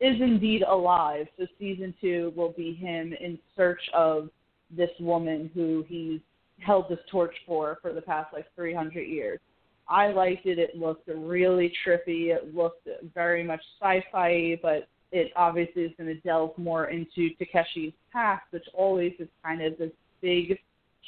[0.00, 1.26] is indeed alive.
[1.38, 4.30] So season two will be him in search of
[4.74, 6.20] this woman who he's
[6.58, 9.40] held this torch for for the past like 300 years.
[9.88, 10.58] I liked it.
[10.58, 12.34] It looked really trippy.
[12.34, 17.92] It looked very much sci-fi, but it obviously is going to delve more into Takeshi's
[18.12, 19.90] past, which always is kind of this
[20.22, 20.58] big,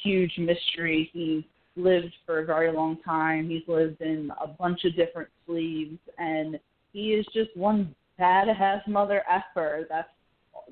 [0.03, 1.09] huge mystery.
[1.13, 1.43] He's
[1.77, 3.49] lived for a very long time.
[3.49, 6.59] He's lived in a bunch of different sleeves, and
[6.91, 9.85] he is just one badass mother effer.
[9.89, 10.09] That's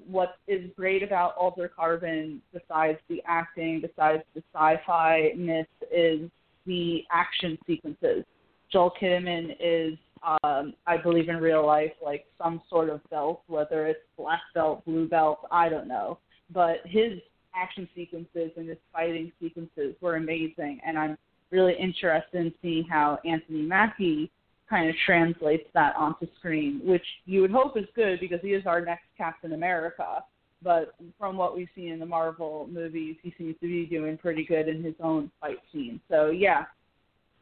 [0.07, 6.29] what is great about Altered Carbon, besides the acting, besides the sci-fi ness, is
[6.65, 8.23] the action sequences.
[8.71, 9.97] Joel Kinnaman is,
[10.43, 14.85] um, I believe in real life, like some sort of belt, whether it's black belt,
[14.85, 16.19] blue belt, I don't know.
[16.53, 17.13] But his
[17.55, 21.17] action sequences and his fighting sequences were amazing, and I'm
[21.49, 24.31] really interested in seeing how Anthony Mackie
[24.71, 28.65] kind of translates that onto screen, which you would hope is good because he is
[28.65, 30.23] our next Captain America.
[30.63, 34.45] But from what we've seen in the Marvel movies, he seems to be doing pretty
[34.45, 35.99] good in his own fight scene.
[36.09, 36.65] So yeah,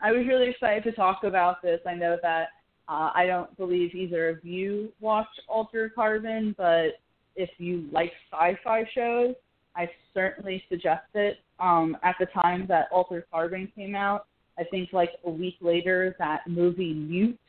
[0.02, 1.80] I was really excited to talk about this.
[1.86, 2.48] I know that
[2.88, 6.94] uh, I don't believe either of you watched Altered Carbon, but
[7.36, 9.36] if you like sci-fi shows,
[9.76, 11.38] I certainly suggest it.
[11.60, 14.26] Um, at the time that Altered Carbon came out,
[14.60, 17.40] I think like a week later, that movie Mute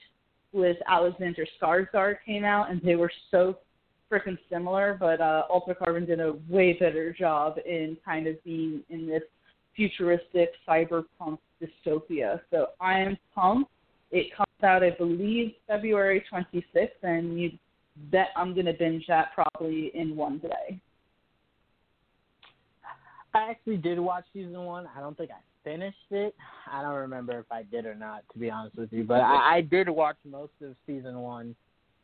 [0.53, 3.57] with Alexander Skarsgård came out, and they were so
[4.11, 4.97] freaking similar.
[4.99, 9.23] But uh, Altered Carbon did a way better job in kind of being in this
[9.77, 12.41] futuristic cyberpunk dystopia.
[12.51, 13.71] So I am pumped.
[14.11, 17.53] It comes out, I believe, February 26th, and you
[18.11, 20.81] bet I'm going to binge that probably in one day.
[23.35, 24.89] I actually did watch season one.
[24.97, 26.35] I don't think I finished it.
[26.71, 29.05] I don't remember if I did or not, to be honest with you.
[29.05, 31.55] But I, I did watch most of season one.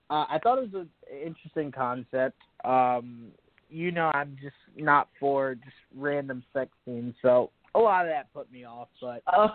[0.08, 2.38] Uh, I thought it was an interesting concept.
[2.64, 3.28] Um,
[3.68, 8.32] you know, I'm just not for just random sex scenes, so a lot of that
[8.32, 8.88] put me off.
[9.00, 9.48] But oh.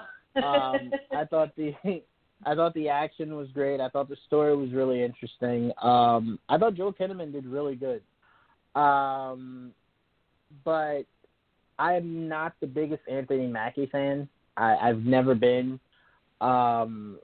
[0.44, 1.74] um, I thought the
[2.46, 3.80] I thought the action was great.
[3.80, 5.72] I thought the story was really interesting.
[5.82, 8.02] Um, I thought Joel Kinnaman did really good.
[8.80, 9.72] Um,
[10.66, 11.04] but
[11.82, 14.30] I am not the biggest Anthony Mackie fan.
[14.56, 15.80] I, I've never been.
[16.40, 17.18] Um,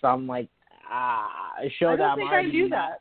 [0.00, 0.48] so I'm like,
[0.90, 1.28] ah,
[1.78, 3.00] show I that don't I'm think already I do that.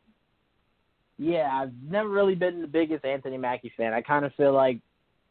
[1.17, 3.93] Yeah, I've never really been the biggest Anthony Mackie fan.
[3.93, 4.77] I kind of feel like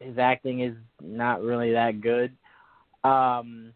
[0.01, 2.33] his acting is not really that good.
[3.09, 3.73] Um,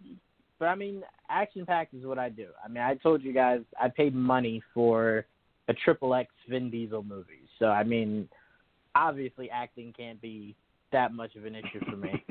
[0.58, 2.48] but I mean, action packed is what I do.
[2.64, 5.26] I mean, I told you guys I paid money for
[5.68, 7.48] a triple X Vin Diesel movie.
[7.60, 8.28] So I mean,
[8.96, 10.56] obviously acting can't be
[10.94, 12.24] that much of an issue for me.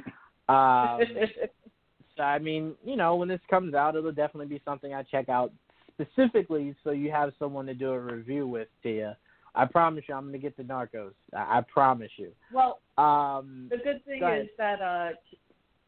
[0.50, 1.00] um,
[2.18, 5.30] so I mean, you know, when this comes out, it'll definitely be something I check
[5.30, 5.52] out
[5.94, 9.18] specifically, so you have someone to do a review with, Tia.
[9.56, 11.14] I promise you, I'm going to get the Narcos.
[11.36, 12.32] I, I promise you.
[12.52, 15.12] well, Um, the good thing is that uh,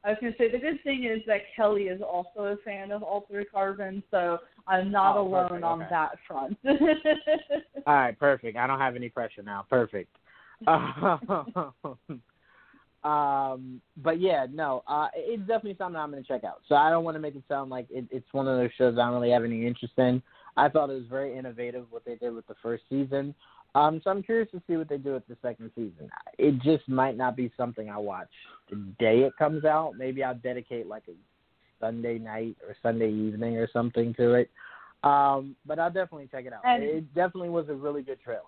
[0.04, 2.92] I was going to say the good thing is that Kelly is also a fan
[2.92, 5.90] of Altered Carbon, so I'm not Oh, alone perfect, on okay.
[5.90, 6.58] that front.
[7.88, 8.56] All right, perfect.
[8.58, 9.66] I don't have any pressure now.
[9.70, 10.16] Perfect.
[13.06, 16.62] um, but yeah, no, uh, it's definitely something I'm going to check out.
[16.68, 18.96] So I don't want to make it sound like it, it's one of those shows
[18.98, 20.24] I don't really have any interest in.
[20.58, 23.36] I thought it was very innovative what they did with the first season.
[23.76, 26.10] Um, so I'm curious to see what they do with the second season.
[26.39, 28.30] It just might not be something I watch
[28.70, 29.93] the day it comes out.
[29.97, 31.14] Maybe I'll dedicate like a
[31.80, 34.49] Sunday night or Sunday evening or something to it.
[35.03, 36.62] Um, but I'll definitely check it out.
[36.66, 38.41] And- it definitely was a really good trailer.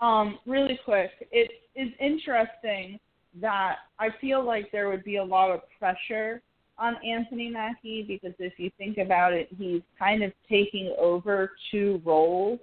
[0.00, 2.98] Um, really quick, it is interesting
[3.40, 6.42] that I feel like there would be a lot of pressure
[6.78, 12.00] on Anthony Mackie because if you think about it, he's kind of taking over two
[12.04, 12.58] roles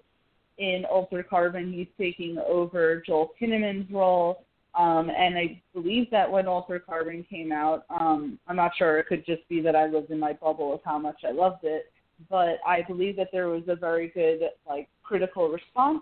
[0.57, 4.43] in Altered Carbon, he's taking over Joel Kinnaman's role.
[4.73, 8.97] Um, and I believe that when Altered Carbon came out, um, I'm not sure.
[8.97, 11.63] It could just be that I lived in my bubble of how much I loved
[11.63, 11.91] it,
[12.29, 16.01] but I believe that there was a very good like critical response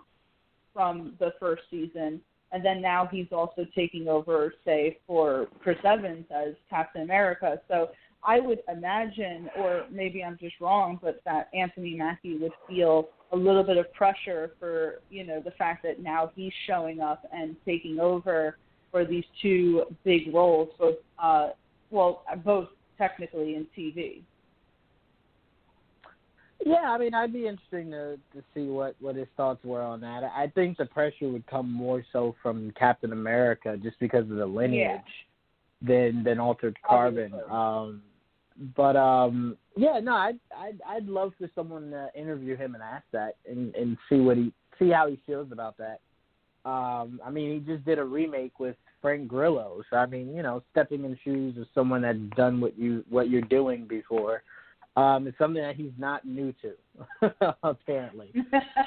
[0.76, 2.20] from the first season.
[2.52, 7.60] And then now he's also taking over, say, for Chris Evans as Captain America.
[7.66, 7.88] So
[8.22, 13.36] I would imagine, or maybe I'm just wrong, but that Anthony Mackie would feel a
[13.36, 17.56] little bit of pressure for you know the fact that now he's showing up and
[17.64, 18.56] taking over
[18.92, 21.48] for these two big roles, both uh,
[21.90, 22.68] well, both
[22.98, 24.22] technically in TV.
[26.66, 30.00] Yeah, I mean, I'd be interesting to to see what what his thoughts were on
[30.00, 30.24] that.
[30.24, 34.46] I think the pressure would come more so from Captain America, just because of the
[34.46, 35.00] lineage, yeah.
[35.88, 37.32] than than Altered Carbon.
[37.48, 38.02] Um,
[38.76, 43.04] but um, yeah, no, I'd I'd I'd love for someone to interview him and ask
[43.12, 46.00] that and and see what he see how he feels about that.
[46.68, 50.42] Um, I mean, he just did a remake with Frank Grillo, so I mean, you
[50.42, 54.42] know, stepping in the shoes of someone that's done what you what you're doing before.
[54.96, 58.32] Um, it's something that he's not new to, apparently.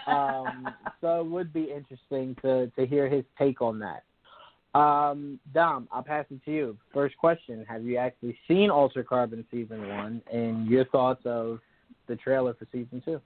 [0.08, 0.68] um,
[1.02, 4.04] so it would be interesting to to hear his take on that.
[4.78, 6.78] Um, Dom, I'll pass it to you.
[6.94, 11.60] First question: Have you actually seen Altered Carbon season one, and your thoughts of
[12.08, 13.22] the trailer for season two?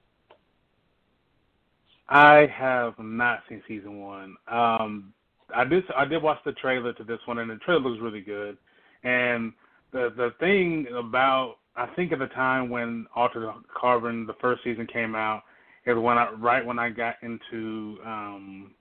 [2.09, 4.35] I have not seen season one.
[4.49, 5.13] Um,
[5.55, 5.83] I did.
[5.95, 8.57] I did watch the trailer to this one, and the trailer looks really good.
[9.03, 9.53] And
[9.91, 14.87] the the thing about I think at the time when Altered Carbon the first season
[14.87, 15.43] came out
[15.85, 18.71] is when I right when I got into um,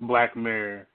[0.00, 0.86] Black Mirror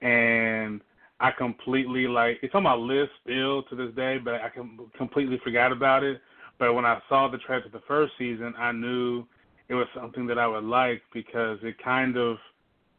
[0.00, 0.80] and
[1.20, 5.38] I completely like it's on my list still to this day, but I can completely
[5.44, 6.20] forgot about it.
[6.58, 9.24] But when I saw the trailer for the first season, I knew
[9.68, 12.36] it was something that I would like because it kind of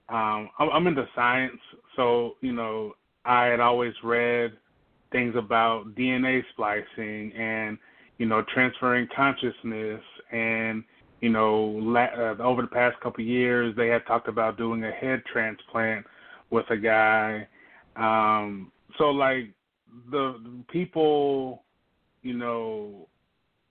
[0.09, 1.59] um I'm, I'm into science,
[1.95, 2.93] so you know
[3.26, 4.53] I had always read
[5.14, 7.78] things about DNA splicing and
[8.18, 10.01] you know transferring consciousness
[10.34, 10.84] and
[11.22, 14.84] you know la- uh, over the past couple of years they had talked about doing
[14.84, 16.05] a head transplant
[16.49, 17.47] with a guy.
[17.95, 19.49] Um, so like
[20.11, 20.39] the,
[20.72, 21.64] people,
[22.22, 23.07] you know,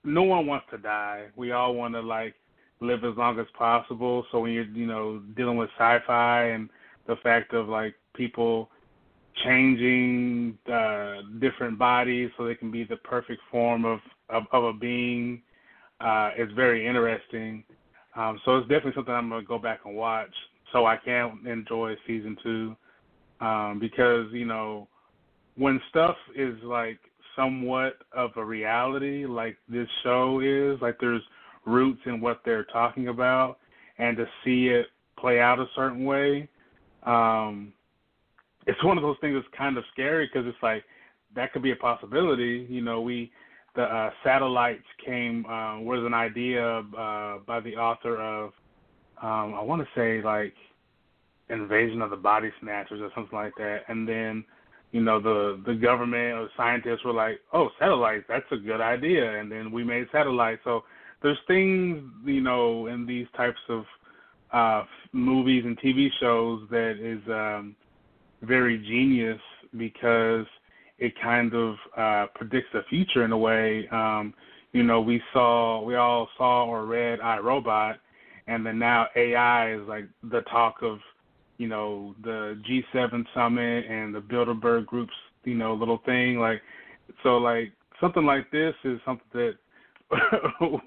[0.04, 1.26] no one wants to die.
[1.36, 2.34] We all want to like
[2.80, 4.26] live as long as possible.
[4.32, 6.68] So when you're, you know, dealing with sci-fi and
[7.06, 8.70] the fact of like people
[9.44, 14.72] changing uh, different bodies so they can be the perfect form of of, of a
[14.72, 15.42] being
[16.00, 17.64] uh, is very interesting.
[18.16, 20.34] Um, so it's definitely something I'm gonna go back and watch
[20.72, 22.76] so I can enjoy season two.
[23.40, 24.88] Um, because you know
[25.56, 26.98] when stuff is like
[27.36, 31.22] somewhat of a reality, like this show is, like there's
[31.66, 33.58] roots in what they're talking about,
[33.98, 34.86] and to see it
[35.18, 36.48] play out a certain way,
[37.04, 37.72] um,
[38.66, 40.84] it's one of those things that's kind of scary because it's like
[41.34, 42.66] that could be a possibility.
[42.68, 43.30] You know, we
[43.74, 48.52] the uh, satellites came uh, was an idea uh, by the author of
[49.22, 50.54] um, I want to say like
[51.48, 53.80] invasion of the body snatchers or something like that.
[53.88, 54.44] And then
[54.90, 59.40] you know the the government or scientists were like oh satellites that's a good idea.
[59.40, 60.60] And then we made satellites.
[60.64, 60.84] So
[61.22, 63.84] there's things you know in these types of
[64.52, 67.74] uh movies and TV shows that is um
[68.42, 69.40] very genius
[69.76, 70.46] because
[70.98, 73.88] it kind of uh predicts the future in a way.
[73.88, 74.34] Um
[74.72, 77.96] you know we saw we all saw or read iRobot
[78.46, 80.98] and then now AI is like the talk of
[81.58, 85.12] you know the G7 summit and the Bilderberg group's
[85.44, 86.38] you know little thing.
[86.38, 86.60] Like
[87.22, 89.54] so like something like this is something that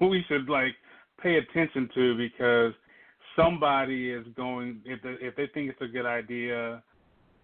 [0.00, 0.74] we should like
[1.20, 2.72] pay attention to because
[3.34, 6.82] somebody is going if they, if they think it's a good idea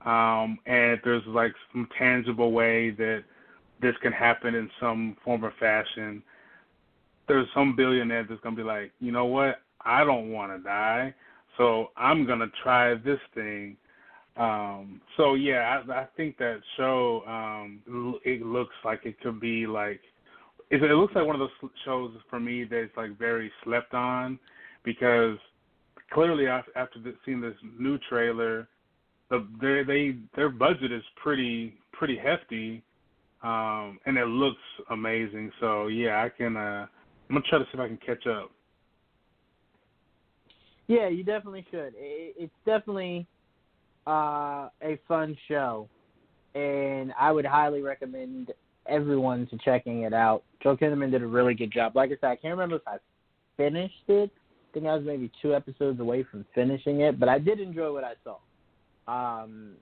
[0.05, 3.25] um and there's like some tangible way that
[3.81, 6.23] this can happen in some form or fashion
[7.29, 11.15] there's some billionaire that's to be like you know what I don't want to die
[11.57, 13.77] so I'm gonna try this thing.
[14.37, 17.81] Um, so yeah, I, I think that show um,
[18.25, 20.01] it looks like it could be like
[20.71, 24.39] it, it looks like one of those shows for me that's like very slept on
[24.85, 25.37] because
[26.13, 28.69] clearly after seeing this new trailer,
[29.33, 32.83] the they they their budget is pretty pretty hefty,
[33.43, 34.61] um, and it looks
[34.91, 35.51] amazing.
[35.61, 36.57] So yeah, I can.
[36.57, 36.87] Uh,
[37.29, 38.51] I'm gonna try to see if I can catch up.
[40.87, 41.95] Yeah, you definitely should.
[41.97, 43.27] It's definitely
[44.07, 45.89] uh, a fun show,
[46.55, 48.53] and I would highly recommend
[48.87, 50.43] everyone to checking it out.
[50.63, 51.97] Joel Kinnaman did a really good job.
[51.97, 52.99] Like I said, I can't remember if I
[53.57, 54.31] finished it
[54.73, 57.93] I think I was maybe two episodes away from finishing it, but I did enjoy
[57.93, 58.39] what I saw.
[59.09, 59.73] Um,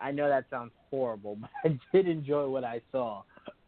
[0.00, 3.22] I know that sounds horrible, but I did enjoy what I saw.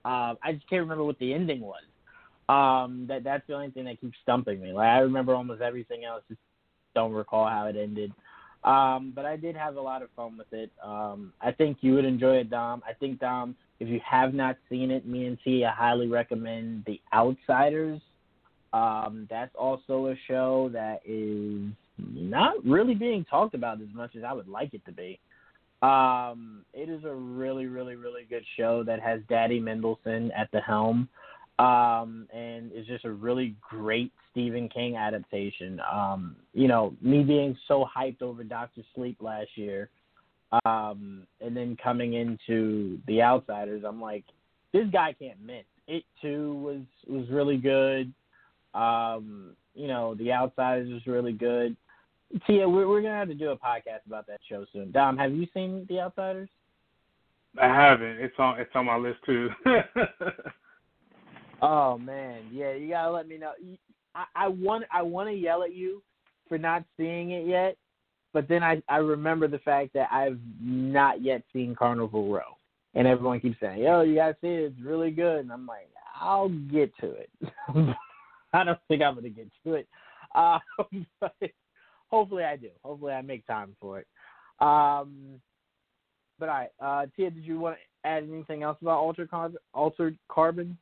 [0.04, 1.82] Um, I just can't remember what the ending was.
[2.48, 4.72] Um, that that's the only thing that keeps stumping me.
[4.72, 6.40] Like I remember almost everything else, just
[6.94, 8.12] don't recall how it ended.
[8.64, 10.70] Um, but I did have a lot of fun with it.
[10.84, 12.82] Um, I think you would enjoy it, Dom.
[12.88, 16.84] I think Dom, if you have not seen it, me and T, I highly recommend
[16.86, 18.00] The Outsiders.
[18.72, 24.24] Um, that's also a show that is not really being talked about as much as
[24.24, 25.18] I would like it to be.
[25.82, 30.60] Um, it is a really, really, really good show that has Daddy Mendelsohn at the
[30.60, 31.08] helm,
[31.58, 35.80] um, and is just a really great Stephen King adaptation.
[35.92, 39.90] Um, you know, me being so hyped over Doctor Sleep last year,
[40.64, 44.24] um, and then coming into The Outsiders, I'm like,
[44.72, 45.64] this guy can't miss.
[45.88, 48.12] It too was was really good.
[48.72, 51.76] Um, you know, The Outsiders was really good.
[52.46, 54.90] Tia, we're we're gonna have to do a podcast about that show soon.
[54.90, 56.48] Dom, have you seen The Outsiders?
[57.60, 58.18] I haven't.
[58.20, 59.50] It's on it's on my list too.
[61.62, 63.52] oh man, yeah, you gotta let me know.
[64.14, 66.02] I, I want I want to yell at you
[66.48, 67.76] for not seeing it yet,
[68.32, 72.56] but then I I remember the fact that I've not yet seen Carnival Row,
[72.94, 74.72] and everyone keeps saying, "Yo, you gotta see it.
[74.72, 77.30] It's really good," and I'm like, I'll get to it.
[78.58, 79.88] I don't think I'm gonna get to it,
[80.34, 80.58] uh,
[81.20, 81.34] but
[82.08, 82.68] hopefully I do.
[82.84, 84.06] Hopefully I make time for it.
[84.60, 85.40] Um,
[86.38, 89.58] but all right, uh, Tia, did you want to add anything else about altered carbon?
[89.74, 90.76] Altered carbon?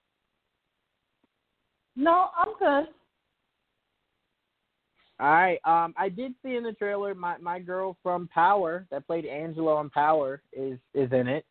[1.96, 2.92] No, I'm good.
[5.20, 5.58] All right.
[5.66, 9.76] Um, I did see in the trailer my my girl from Power that played Angela
[9.76, 11.44] on Power is is in it.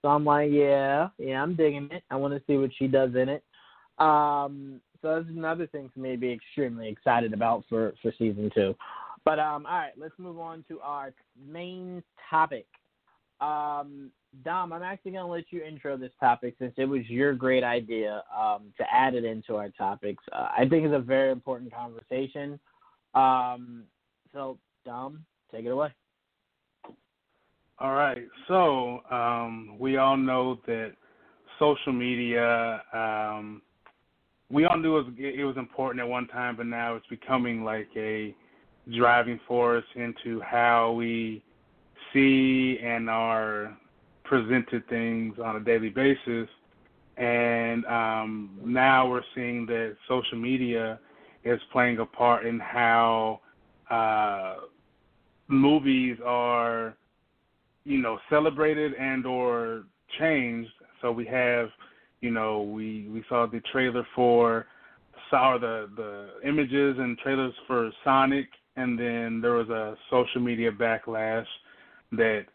[0.00, 2.04] So I'm like, yeah, yeah, I'm digging it.
[2.10, 3.42] I want to see what she does in it.
[3.98, 8.50] Um, so that's another thing for me to be extremely excited about for for season
[8.54, 8.74] two.
[9.24, 11.12] But um, all right, let's move on to our
[11.48, 12.66] main topic.
[13.40, 14.10] Um,
[14.44, 17.64] Dom, I'm actually going to let you intro this topic since it was your great
[17.64, 20.22] idea um, to add it into our topics.
[20.32, 22.60] Uh, I think it's a very important conversation.
[23.14, 23.84] Um,
[24.32, 25.92] so, Dom, take it away.
[27.78, 28.22] All right.
[28.46, 30.92] So, um, we all know that
[31.58, 33.62] social media, um,
[34.50, 37.64] we all knew it was, it was important at one time, but now it's becoming
[37.64, 38.34] like a
[38.96, 41.42] driving force into how we
[42.12, 43.76] see and are
[44.24, 46.48] presented things on a daily basis.
[47.16, 50.98] And um, now we're seeing that social media
[51.44, 53.40] is playing a part in how
[53.90, 54.56] uh,
[55.48, 56.96] movies are,
[57.84, 59.84] you know, celebrated and or
[60.18, 60.70] changed.
[61.02, 61.68] So we have,
[62.20, 64.66] you know, we we saw the trailer for
[65.30, 70.70] saw the the images and trailers for Sonic and then there was a social media
[70.70, 71.46] backlash
[72.12, 72.46] that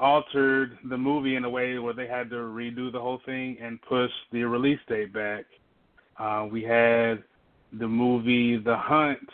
[0.00, 3.80] altered the movie in a way where they had to redo the whole thing and
[3.82, 5.44] push the release date back.
[6.18, 7.22] Uh, we had
[7.78, 9.28] the movie The Hunt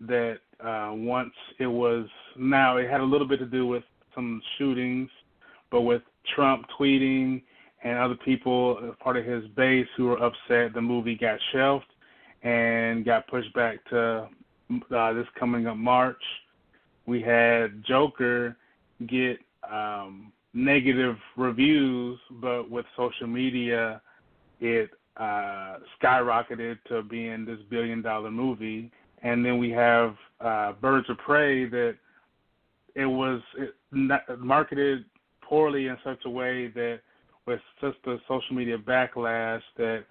[0.00, 2.06] that uh, once it was
[2.36, 3.82] now it had a little bit to do with
[4.14, 5.08] some shootings,
[5.70, 6.02] but with
[6.34, 7.42] Trump tweeting
[7.82, 11.86] and other people part of his base who were upset, the movie got shelved
[12.42, 14.28] and got pushed back to
[14.94, 16.22] uh, this coming up March.
[17.06, 18.56] We had Joker
[19.06, 19.38] get
[19.70, 24.00] um, negative reviews, but with social media,
[24.60, 28.90] it uh, skyrocketed to being this billion dollar movie.
[29.22, 31.96] And then we have uh, Birds of Prey that
[32.94, 33.74] it was it
[34.38, 35.04] marketed
[35.42, 37.00] poorly in such a way that
[37.46, 40.04] with just the social media backlash that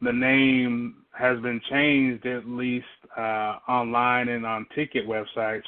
[0.00, 2.86] the name has been changed at least
[3.16, 5.64] uh, online and on ticket websites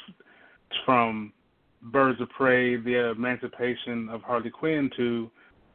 [0.84, 1.32] from
[1.82, 5.30] Birds of Prey, the Emancipation of Harley Quinn to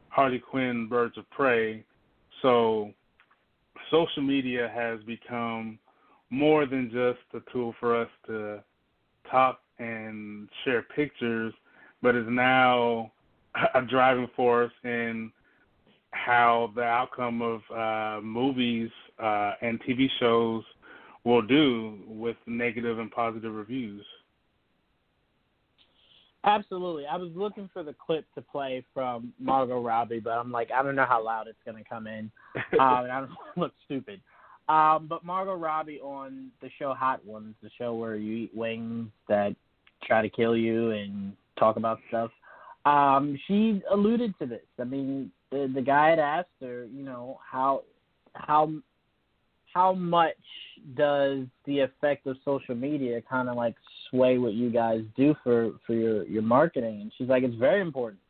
[0.08, 1.84] Harley Quinn, Birds of Prey.
[2.42, 2.92] So
[3.90, 5.78] social media has become
[6.30, 8.62] more than just a tool for us to
[9.30, 11.52] talk and share pictures,
[12.02, 13.12] but is now
[13.74, 15.30] a driving force in
[16.12, 18.90] how the outcome of uh, movies
[19.22, 20.64] uh, and TV shows
[21.24, 24.04] will do with negative and positive reviews.
[26.44, 27.06] Absolutely.
[27.06, 30.82] I was looking for the clip to play from Margot Robbie, but I'm like, I
[30.82, 32.30] don't know how loud it's going to come in.
[32.54, 34.20] um, and I don't look stupid.
[34.68, 39.08] Um, but Margot Robbie on the show Hot Ones, the show where you eat wings
[39.28, 39.54] that
[40.04, 42.30] try to kill you and talk about stuff.
[42.84, 44.66] Um, she alluded to this.
[44.80, 47.82] I mean, the the guy had asked her, you know, how
[48.34, 48.70] how
[49.72, 50.34] how much
[50.96, 53.74] does the effect of social media kind of like
[54.10, 57.00] sway what you guys do for for your your marketing?
[57.02, 58.20] And she's like, it's very important.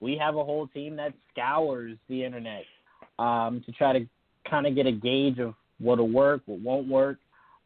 [0.00, 2.64] We have a whole team that scours the internet
[3.18, 4.06] um, to try to
[4.48, 7.18] kind of get a gauge of what'll work, what won't work.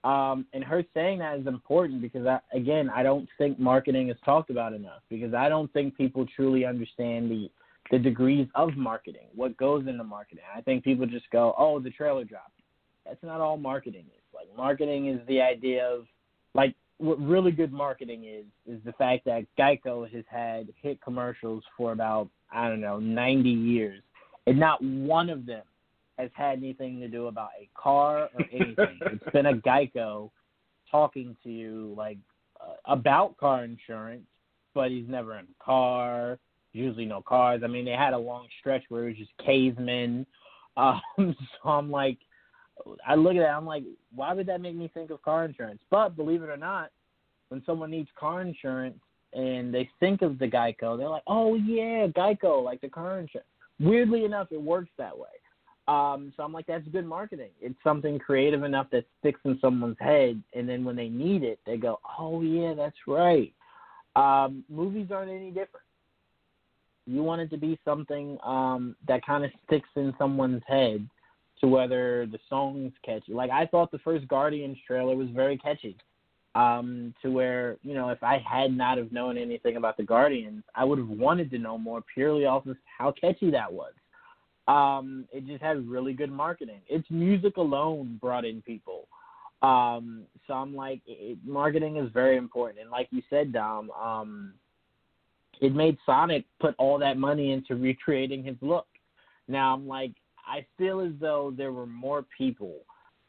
[0.02, 4.16] Um, and her saying that is important because, I, again, I don't think marketing is
[4.22, 7.50] talked about enough because I don't think people truly understand the
[7.90, 10.44] the degrees of marketing, what goes into marketing.
[10.54, 12.60] I think people just go, "Oh, the trailer dropped."
[13.04, 14.22] That's not all marketing is.
[14.34, 16.06] Like marketing is the idea of
[16.54, 21.62] like what really good marketing is is the fact that Geico has had hit commercials
[21.76, 24.02] for about I don't know 90 years,
[24.46, 25.62] and not one of them
[26.18, 28.98] has had anything to do about a car or anything.
[29.00, 30.30] it's been a Geico
[30.90, 32.18] talking to you like
[32.60, 34.26] uh, about car insurance,
[34.74, 36.38] but he's never in a car.
[36.74, 37.62] Usually no cars.
[37.64, 40.26] I mean, they had a long stretch where it was just cavemen.
[40.76, 41.00] Um,
[41.62, 42.18] so I'm like,
[43.06, 43.54] I look at that.
[43.54, 45.78] I'm like, why would that make me think of car insurance?
[45.88, 46.90] But believe it or not,
[47.48, 48.98] when someone needs car insurance
[49.32, 53.46] and they think of the Geico, they're like, oh yeah, Geico, like the car insurance.
[53.78, 55.28] Weirdly enough, it works that way.
[55.86, 57.50] Um, so I'm like, that's good marketing.
[57.60, 61.60] It's something creative enough that sticks in someone's head, and then when they need it,
[61.66, 63.52] they go, oh yeah, that's right.
[64.16, 65.83] Um, movies aren't any different.
[67.06, 71.08] You want it to be something um, that kind of sticks in someone's head
[71.60, 73.32] to whether the song's catchy.
[73.32, 75.96] Like I thought the first Guardians trailer was very catchy.
[76.56, 80.62] Um, to where, you know, if I had not have known anything about the Guardians,
[80.76, 83.92] I would have wanted to know more purely off of how catchy that was.
[84.68, 86.80] Um, it just had really good marketing.
[86.88, 89.08] Its music alone brought in people.
[89.62, 92.80] Um, so I'm like, it, marketing is very important.
[92.80, 94.54] And like you said, Dom, um,
[95.60, 98.86] it made Sonic put all that money into recreating his look.
[99.48, 100.12] Now I'm like,
[100.46, 102.76] I feel as though there were more people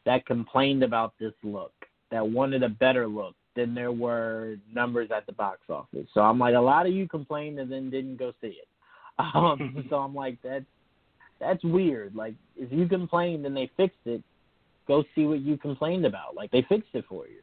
[0.06, 1.74] that complained about this look,
[2.12, 6.08] that wanted a better look than there were numbers at the box office.
[6.14, 8.68] So I'm like, a lot of you complained and then didn't go see it.
[9.18, 10.66] Um, so I'm like, that's
[11.40, 12.16] that's weird.
[12.16, 14.22] Like, if you complained and they fixed it,
[14.90, 16.36] go see what you complained about.
[16.36, 17.40] Like, they fixed it for you.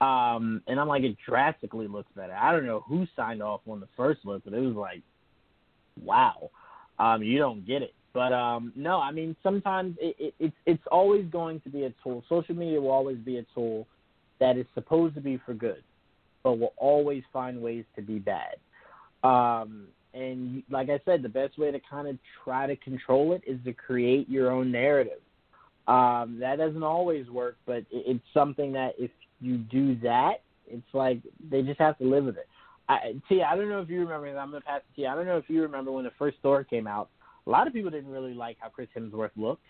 [0.00, 2.34] Um, and I'm like, it drastically looks better.
[2.34, 5.02] I don't know who signed off on the first look, but it was like,
[6.02, 6.50] wow.
[6.98, 7.94] Um, you don't get it.
[8.14, 11.94] But um, no, I mean, sometimes it, it, it's it's always going to be a
[12.02, 12.24] tool.
[12.28, 13.86] Social media will always be a tool
[14.40, 15.82] that is supposed to be for good,
[16.42, 18.56] but will always find ways to be bad.
[19.22, 23.42] Um, and like I said, the best way to kind of try to control it
[23.46, 25.20] is to create your own narrative.
[25.86, 29.10] Um, that doesn't always work, but it, it's something that if
[29.40, 31.20] you do that, it's like
[31.50, 32.48] they just have to live with it.
[32.88, 34.26] I, T, I don't know if you remember.
[34.38, 35.06] I'm gonna pass to.
[35.06, 37.10] I don't know if you remember when the first Thor came out.
[37.46, 39.64] A lot of people didn't really like how Chris Hemsworth looked.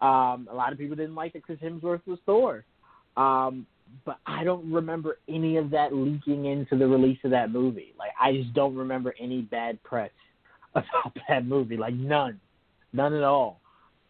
[0.00, 2.64] Um, a lot of people didn't like that Chris Hemsworth was Thor.
[3.16, 3.66] Um,
[4.04, 7.94] but I don't remember any of that leaking into the release of that movie.
[7.98, 10.10] Like I just don't remember any bad press
[10.74, 11.76] about that movie.
[11.76, 12.40] Like none,
[12.92, 13.60] none at all.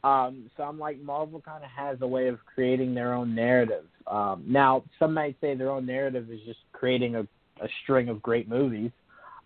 [0.06, 3.86] Um, so I'm like Marvel kind of has a way of creating their own narrative.
[4.06, 8.22] Um, now some might say their own narrative is just creating a, a string of
[8.22, 8.90] great movies.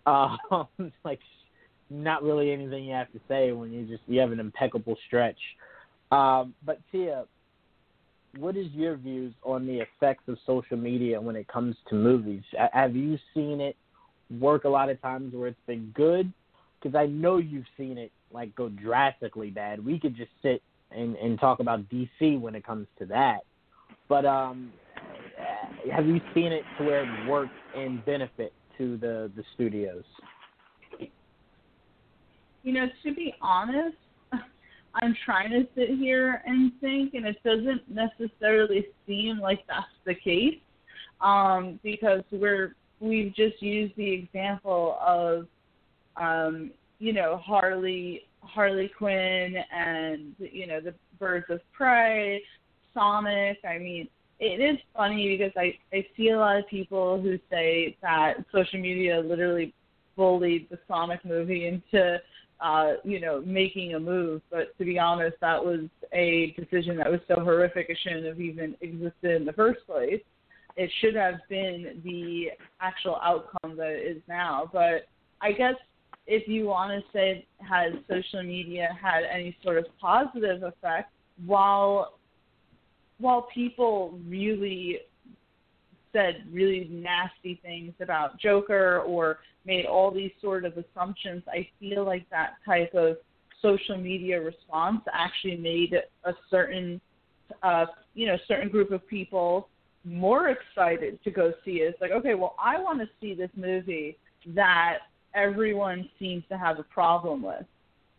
[0.07, 0.67] Um,
[1.05, 1.19] like
[1.91, 5.37] not really anything you have to say when you just you have an impeccable stretch.
[6.11, 7.25] Um, but Tia,
[8.37, 12.41] what is your views on the effects of social media when it comes to movies?
[12.73, 13.75] Have you seen it
[14.39, 16.33] work a lot of times where it's been good?
[16.81, 19.83] Because I know you've seen it like go drastically bad.
[19.83, 20.61] We could just sit
[20.91, 23.39] and, and talk about DC when it comes to that.
[24.07, 24.71] But um,
[25.93, 30.03] have you seen it to where it works and benefit to the the studios?
[32.63, 33.97] You know, to be honest,
[34.95, 40.13] I'm trying to sit here and think, and it doesn't necessarily seem like that's the
[40.13, 40.59] case,
[41.21, 45.47] um, because we're we've just used the example of,
[46.17, 46.71] um,
[47.01, 52.41] you know, Harley Harley Quinn and you know the Birds of Prey,
[52.93, 53.57] Sonic.
[53.67, 54.07] I mean,
[54.39, 58.79] it is funny because I I see a lot of people who say that social
[58.79, 59.73] media literally
[60.15, 62.19] bullied the Sonic movie into
[62.61, 64.41] uh, you know, making a move.
[64.51, 68.39] But to be honest, that was a decision that was so horrific it shouldn't have
[68.39, 70.21] even existed in the first place.
[70.77, 74.69] It should have been the actual outcome that it is now.
[74.71, 75.07] But
[75.41, 75.73] I guess
[76.31, 81.11] if you want to say has social media had any sort of positive effect,
[81.45, 82.13] while
[83.19, 84.99] while people really
[86.13, 92.05] said really nasty things about Joker or made all these sort of assumptions, I feel
[92.05, 93.17] like that type of
[93.61, 96.99] social media response actually made a certain
[97.61, 99.67] uh, you know, certain group of people
[100.05, 101.89] more excited to go see it.
[101.89, 104.17] It's like, okay, well, I want to see this movie
[104.55, 104.99] that
[105.35, 107.65] everyone seems to have a problem with.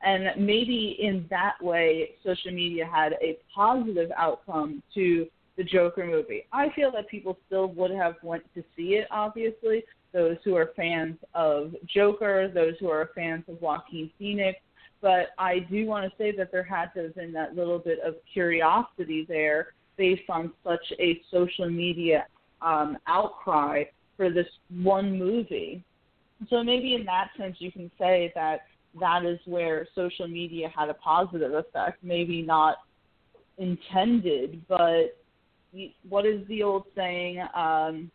[0.04, 6.46] And maybe in that way, social media had a positive outcome to the Joker movie.
[6.52, 9.84] I feel that people still would have went to see it, obviously.
[10.12, 14.58] Those who are fans of Joker, those who are fans of Joaquin Phoenix.
[15.00, 17.98] But I do want to say that there had to have been that little bit
[18.00, 22.26] of curiosity there based on such a social media
[22.60, 23.84] um, outcry
[24.16, 24.46] for this
[24.82, 25.82] one movie.
[26.50, 28.62] So maybe in that sense, you can say that
[29.00, 32.02] that is where social media had a positive effect.
[32.02, 32.78] Maybe not
[33.58, 35.16] intended, but
[36.08, 37.42] what is the old saying?
[37.54, 38.10] Um,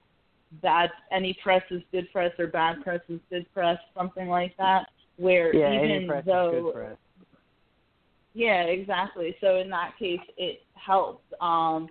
[0.61, 4.87] that any press is good press or bad press is good press, something like that.
[5.17, 6.95] Where yeah, even though,
[8.33, 9.35] yeah, exactly.
[9.41, 11.33] So in that case, it helped.
[11.41, 11.89] Um,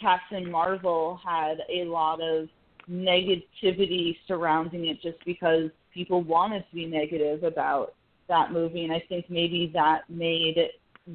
[0.00, 2.48] Captain Marvel had a lot of
[2.90, 7.94] negativity surrounding it just because people wanted to be negative about
[8.28, 10.56] that movie, and I think maybe that made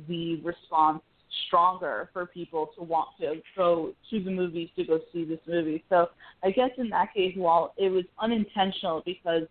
[0.07, 1.01] the response
[1.47, 5.83] stronger for people to want to go to the movies to go see this movie.
[5.89, 6.07] So
[6.43, 9.43] I guess in that case, while it was unintentional because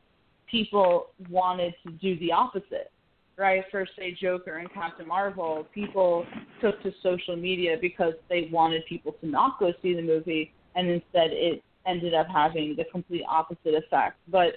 [0.51, 2.91] people wanted to do the opposite,
[3.37, 3.65] right?
[3.71, 6.27] For say Joker and Captain Marvel, people
[6.61, 10.89] took to social media because they wanted people to not go see the movie, and
[10.89, 14.19] instead it ended up having the complete opposite effect.
[14.29, 14.55] But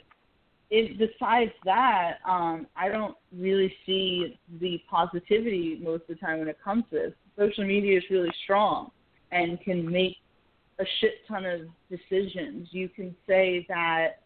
[0.69, 6.47] it, besides that, um, I don't really see the positivity most of the time when
[6.47, 7.13] it comes to this.
[7.37, 8.91] Social media is really strong
[9.31, 10.17] and can make
[10.79, 12.69] a shit ton of decisions.
[12.71, 14.21] You can say that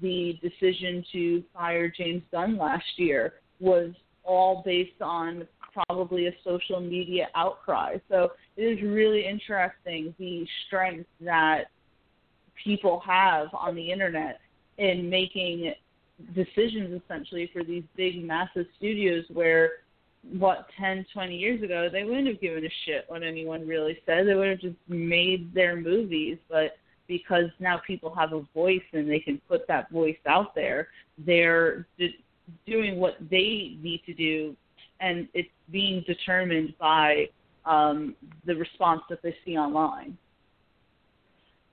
[0.00, 3.90] the decision to fire James Gunn last year was
[4.24, 7.96] all based on probably a social media outcry.
[8.08, 11.64] So it is really interesting the strength that
[12.62, 14.40] people have on the internet
[14.78, 15.72] in making
[16.34, 19.70] decisions essentially for these big massive studios where
[20.38, 24.26] what 10 20 years ago they wouldn't have given a shit what anyone really said.
[24.26, 26.38] They would have just made their movies.
[26.48, 26.76] But
[27.08, 30.88] because now people have a voice and they can put that voice out there
[31.18, 31.86] they're
[32.66, 34.56] doing what they need to do.
[35.00, 37.28] And it's being determined by
[37.64, 38.14] um,
[38.46, 40.16] the response that they see online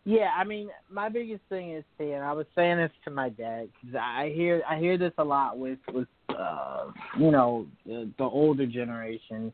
[0.10, 3.70] yeah, I mean, my biggest thing is, and I was saying this to my dad
[3.80, 6.88] because I hear I hear this a lot with with uh,
[7.20, 9.54] you know the, the older generation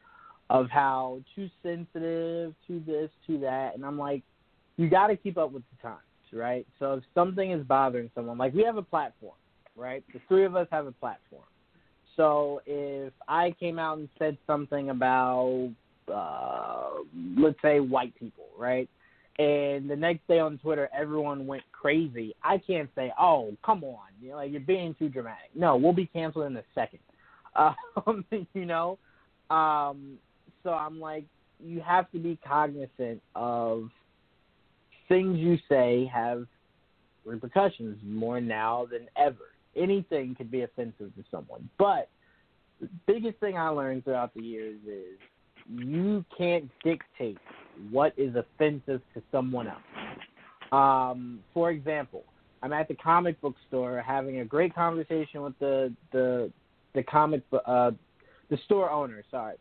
[0.49, 4.23] of how too sensitive, too this, too that, and I'm like,
[4.77, 5.99] you got to keep up with the times,
[6.31, 6.65] right?
[6.79, 9.35] So if something is bothering someone, like we have a platform,
[9.75, 10.05] right?
[10.13, 11.43] The three of us have a platform.
[12.15, 15.71] So if I came out and said something about,
[16.13, 16.89] uh,
[17.37, 18.87] let's say, white people, right?
[19.37, 22.35] And the next day on Twitter everyone went crazy.
[22.43, 25.93] I can't say, "Oh, come on, you know, like you're being too dramatic." No, we'll
[25.93, 26.99] be canceled in a second.
[28.05, 28.99] Um, you know,
[29.49, 30.17] um,
[30.61, 31.23] so I'm like,
[31.63, 33.89] you have to be cognizant of
[35.07, 36.45] things you say have
[37.23, 39.53] repercussions more now than ever.
[39.73, 42.09] Anything could be offensive to someone, but
[42.81, 45.17] the biggest thing I learned throughout the years is
[45.69, 47.37] you can't dictate
[47.91, 49.81] what is offensive to someone else.
[50.71, 52.23] Um, for example,
[52.61, 56.51] I'm at the comic book store having a great conversation with the the
[56.93, 57.91] the comic uh,
[58.49, 59.55] the store owner, sorry,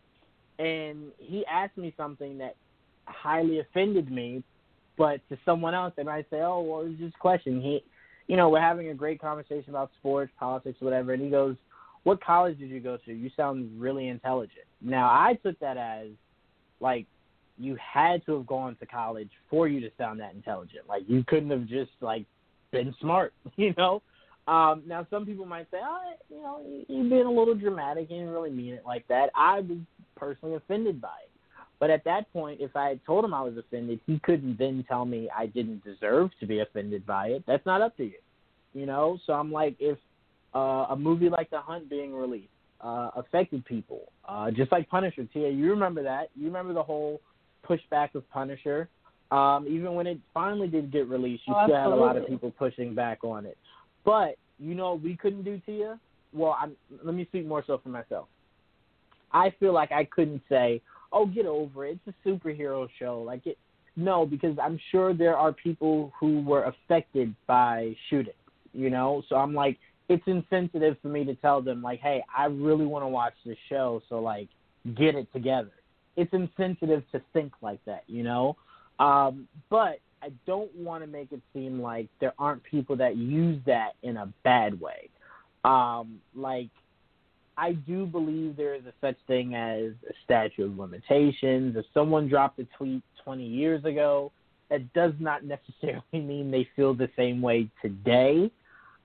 [0.58, 2.56] and he asked me something that
[3.06, 4.42] highly offended me,
[4.96, 7.84] but to someone else they might say, "Oh, well, it's just a question." He,
[8.26, 11.56] you know, we're having a great conversation about sports, politics, whatever, and he goes,
[12.04, 13.12] "What college did you go to?
[13.12, 16.08] You sound really intelligent." Now I took that as
[16.80, 17.06] like
[17.58, 20.88] you had to have gone to college for you to sound that intelligent.
[20.88, 22.26] Like you couldn't have just like
[22.72, 24.02] been smart, you know.
[24.46, 28.10] Um, now some people might say, oh, you know, you're being a little dramatic.
[28.10, 29.30] You didn't really mean it like that.
[29.34, 29.78] I was
[30.16, 31.30] personally offended by it.
[31.80, 34.84] But at that point, if I had told him I was offended, he couldn't then
[34.88, 37.44] tell me I didn't deserve to be offended by it.
[37.46, 38.18] That's not up to you,
[38.74, 39.18] you know.
[39.26, 39.98] So I'm like, if
[40.54, 42.48] uh, a movie like The Hunt being released
[42.80, 46.28] uh, affected people, uh, just like Punisher, Tia, you remember that?
[46.36, 47.20] You remember the whole
[47.68, 48.88] pushback of Punisher.
[49.30, 52.26] Um, even when it finally did get released, you oh, still had a lot of
[52.26, 53.58] people pushing back on it.
[54.04, 55.98] But you know, we couldn't do Tia.
[56.32, 58.28] Well, I'm, let me speak more so for myself.
[59.32, 60.80] I feel like I couldn't say,
[61.12, 61.98] "Oh, get over it.
[62.06, 63.58] It's a superhero show." Like it.
[63.96, 68.36] No, because I'm sure there are people who were affected by shootings.
[68.72, 72.46] You know, so I'm like, it's insensitive for me to tell them like, "Hey, I
[72.46, 74.48] really want to watch this show, so like,
[74.96, 75.72] get it together."
[76.16, 78.56] It's insensitive to think like that, you know.
[78.98, 83.60] Um, but I don't want to make it seem like there aren't people that use
[83.66, 85.08] that in a bad way.
[85.64, 86.70] Um, like
[87.56, 91.76] I do believe there is a such thing as a statute of limitations.
[91.76, 94.32] If someone dropped a tweet 20 years ago,
[94.70, 98.50] that does not necessarily mean they feel the same way today.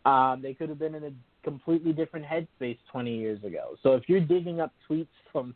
[0.05, 1.11] Um, they could have been in a
[1.43, 3.75] completely different headspace 20 years ago.
[3.83, 5.55] So if you're digging up tweets from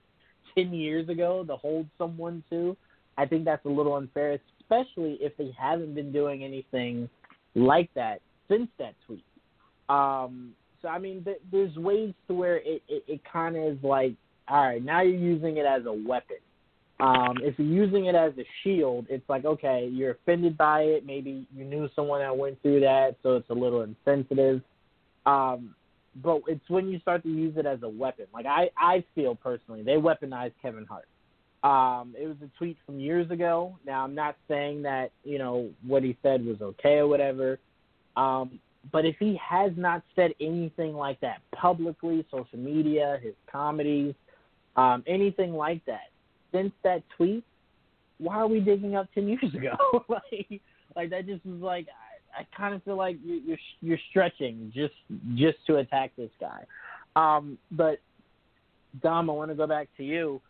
[0.55, 2.75] 10 years ago to hold someone to,
[3.17, 7.09] I think that's a little unfair, especially if they haven't been doing anything
[7.55, 9.23] like that since that tweet.
[9.89, 13.83] Um, so I mean, th- there's ways to where it it, it kind of is
[13.83, 14.13] like,
[14.47, 16.37] all right, now you're using it as a weapon.
[16.99, 21.05] Um, if you're using it as a shield, it's like okay, you're offended by it.
[21.05, 24.61] Maybe you knew someone that went through that, so it's a little insensitive.
[25.25, 25.75] Um,
[26.21, 28.25] but it's when you start to use it as a weapon.
[28.33, 31.07] Like I, I feel personally, they weaponized Kevin Hart.
[31.63, 33.77] Um, it was a tweet from years ago.
[33.85, 37.59] Now I'm not saying that you know what he said was okay or whatever.
[38.15, 38.59] Um,
[38.91, 44.13] but if he has not said anything like that publicly, social media, his comedies,
[44.75, 46.09] um, anything like that,
[46.51, 47.45] since that tweet,
[48.17, 50.03] why are we digging up ten years ago?
[50.09, 50.61] like,
[50.95, 51.87] like that just was like
[52.37, 54.93] I, kind of feel like you, you're you're stretching just
[55.35, 56.65] just to attack this guy.
[57.15, 57.99] Um, but
[59.01, 60.41] Dom, I want to go back to you.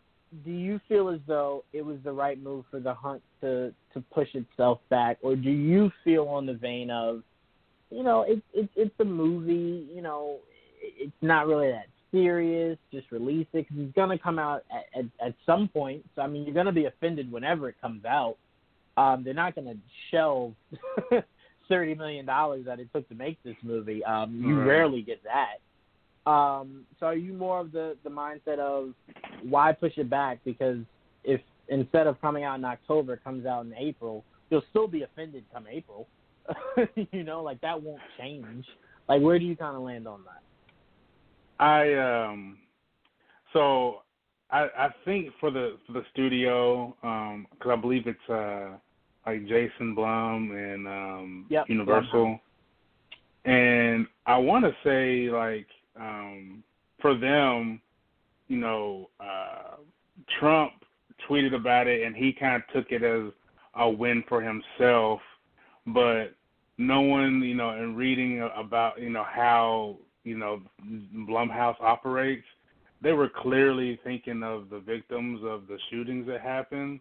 [0.44, 4.00] Do you feel as though it was the right move for the hunt to to
[4.12, 7.22] push itself back, or do you feel on the vein of
[7.94, 9.86] you know, it's it's it's a movie.
[9.94, 10.38] You know,
[10.82, 12.76] it's not really that serious.
[12.92, 16.04] Just release it because it's gonna come out at, at at some point.
[16.16, 18.36] So I mean, you're gonna be offended whenever it comes out.
[18.96, 19.76] Um, they're not gonna
[20.10, 20.54] shelve
[21.68, 24.04] thirty million dollars that it took to make this movie.
[24.04, 24.66] Um, you Right.
[24.66, 26.30] rarely get that.
[26.30, 28.94] Um, so are you more of the the mindset of
[29.42, 30.38] why push it back?
[30.44, 30.78] Because
[31.22, 35.02] if instead of coming out in October, it comes out in April, you'll still be
[35.02, 36.08] offended come April.
[37.12, 38.64] you know, like that won't change.
[39.08, 41.62] Like, where do you kind of land on that?
[41.62, 42.58] I um
[43.52, 44.02] so
[44.50, 48.76] I I think for the for the studio um cuz I believe it's uh
[49.26, 52.40] like Jason Blum and um Yep, Universal.
[53.44, 55.66] And I want to say like
[56.00, 56.62] um
[57.00, 57.80] for them
[58.48, 59.76] you know uh
[60.38, 60.72] Trump
[61.28, 63.32] tweeted about it and he kind of took it as
[63.76, 65.20] a win for himself
[65.86, 66.34] but
[66.78, 70.60] no one, you know, in reading about, you know, how, you know,
[71.28, 72.46] Blumhouse operates,
[73.02, 77.00] they were clearly thinking of the victims of the shootings that happened,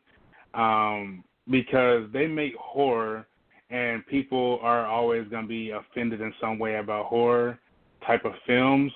[0.53, 3.27] um, because they make horror,
[3.69, 7.59] and people are always going to be offended in some way about horror
[8.05, 8.91] type of films.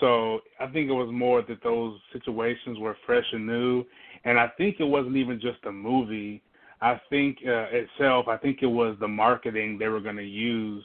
[0.00, 3.84] So I think it was more that those situations were fresh and new,
[4.24, 6.42] and I think it wasn't even just a movie.
[6.82, 10.84] I think uh, itself, I think it was the marketing they were going to use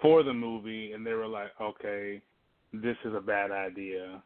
[0.00, 2.20] for the movie, and they were like, okay,
[2.72, 4.22] this is a bad idea,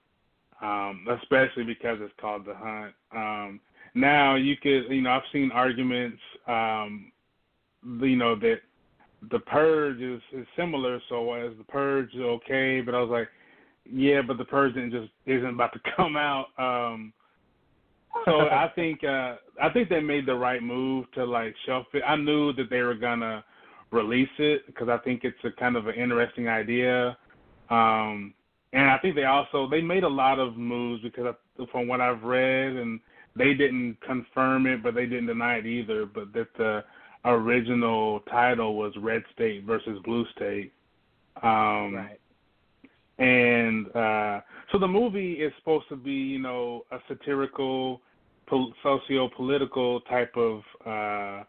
[0.60, 2.94] um, especially because it's called The Hunt.
[3.14, 3.60] Um,
[3.94, 7.12] now you could, you know, I've seen arguments, um,
[7.84, 8.60] you know, that
[9.30, 11.00] the Purge is, is similar.
[11.08, 12.80] So is the Purge okay?
[12.80, 13.28] But I was like,
[13.90, 16.46] yeah, but the Purge didn't just isn't about to come out.
[16.58, 17.12] Um,
[18.24, 22.02] so I think uh I think they made the right move to like shelf it.
[22.06, 23.44] I knew that they were gonna
[23.90, 27.16] release it because I think it's a kind of an interesting idea.
[27.70, 28.34] Um
[28.72, 32.00] and I think they also they made a lot of moves because I, from what
[32.00, 33.00] I've read and
[33.38, 36.84] they didn't confirm it but they didn't deny it either but that the
[37.24, 40.72] original title was Red State versus Blue State.
[41.42, 42.20] Um right.
[43.18, 44.40] and uh
[44.72, 48.00] so the movie is supposed to be you know a satirical
[48.46, 51.44] pol- socio-political type of uh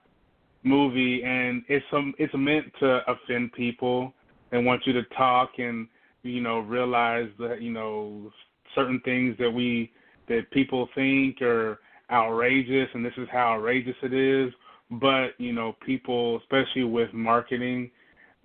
[0.63, 4.13] movie and it's some it's meant to offend people
[4.51, 5.87] and want you to talk and
[6.23, 8.31] you know realize that you know
[8.75, 9.91] certain things that we
[10.29, 11.79] that people think are
[12.11, 14.51] outrageous and this is how outrageous it is
[14.89, 17.91] but you know people especially with marketing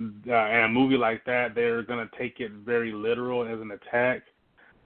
[0.00, 3.70] uh, and a movie like that, they're going to take it very literal as an
[3.70, 4.22] attack.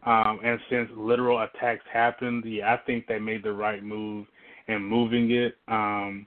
[0.05, 4.26] Um, and since literal attacks happened, yeah, I think they made the right move
[4.68, 5.57] in moving it.
[5.66, 6.26] Um,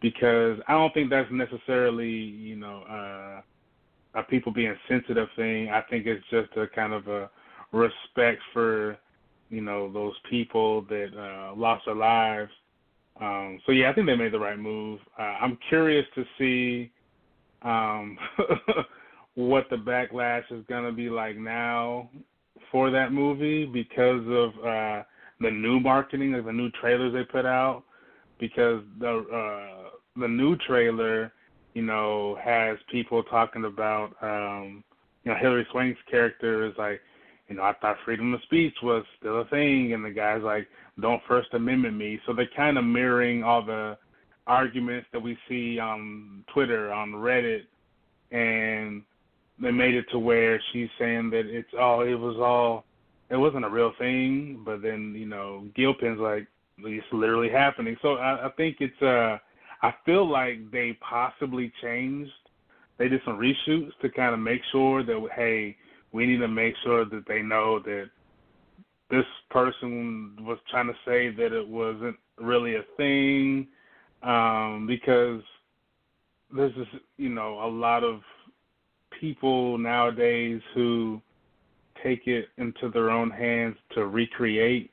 [0.00, 5.68] because I don't think that's necessarily, you know, uh, a people being sensitive thing.
[5.70, 7.28] I think it's just a kind of a
[7.72, 8.96] respect for,
[9.50, 12.50] you know, those people that uh, lost their lives.
[13.20, 15.00] Um, so yeah, I think they made the right move.
[15.18, 16.92] Uh, I'm curious to see
[17.62, 18.18] um,
[19.34, 22.10] what the backlash is going to be like now
[22.70, 25.02] for that movie because of uh,
[25.40, 27.84] the new marketing, like the new trailers they put out,
[28.38, 31.32] because the uh, the new trailer,
[31.74, 34.82] you know, has people talking about, um,
[35.24, 37.00] you know, Hilary Swank's character is like,
[37.48, 40.68] you know, I thought freedom of speech was still a thing, and the guy's like,
[41.00, 42.20] don't First Amendment me.
[42.26, 43.96] So they're kind of mirroring all the
[44.46, 47.62] arguments that we see on Twitter, on Reddit,
[48.30, 49.02] and
[49.60, 52.84] they made it to where she's saying that it's all it was all
[53.30, 56.46] it wasn't a real thing, but then you know Gilpin's like
[56.78, 57.96] it's literally happening.
[58.02, 59.38] So I, I think it's uh
[59.82, 62.32] I feel like they possibly changed.
[62.98, 65.76] They did some reshoots to kind of make sure that hey
[66.12, 68.10] we need to make sure that they know that
[69.10, 73.66] this person was trying to say that it wasn't really a thing
[74.22, 75.42] um, because
[76.54, 78.20] there's just you know a lot of
[79.20, 81.20] people nowadays who
[82.02, 84.90] take it into their own hands to recreate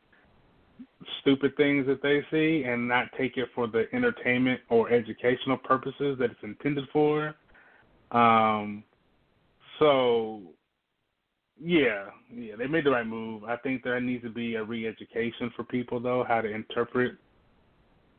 [1.21, 6.17] stupid things that they see and not take it for the entertainment or educational purposes
[6.19, 7.35] that it's intended for.
[8.11, 8.83] Um,
[9.79, 10.41] so
[11.61, 13.43] yeah, yeah, they made the right move.
[13.45, 17.13] I think there needs to be a re-education for people though, how to interpret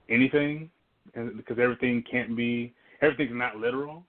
[0.09, 0.71] anything,
[1.15, 4.05] and because everything can't be, everything's not literal.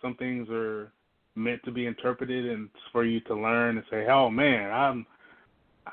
[0.00, 0.92] Some things are
[1.34, 5.06] meant to be interpreted and for you to learn and say, "Oh man, I'm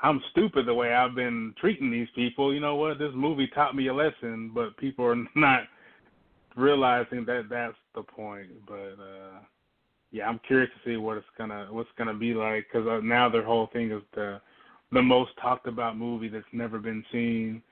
[0.02, 2.98] I'm stupid the way I've been treating these people." You know what?
[2.98, 5.64] This movie taught me a lesson, but people are not
[6.56, 8.48] realizing that that's the point.
[8.66, 9.40] But uh
[10.12, 13.28] yeah, I'm curious to see what it's gonna what's gonna be like because uh, now
[13.28, 14.40] their whole thing is the
[14.92, 17.62] the most talked about movie that's never been seen,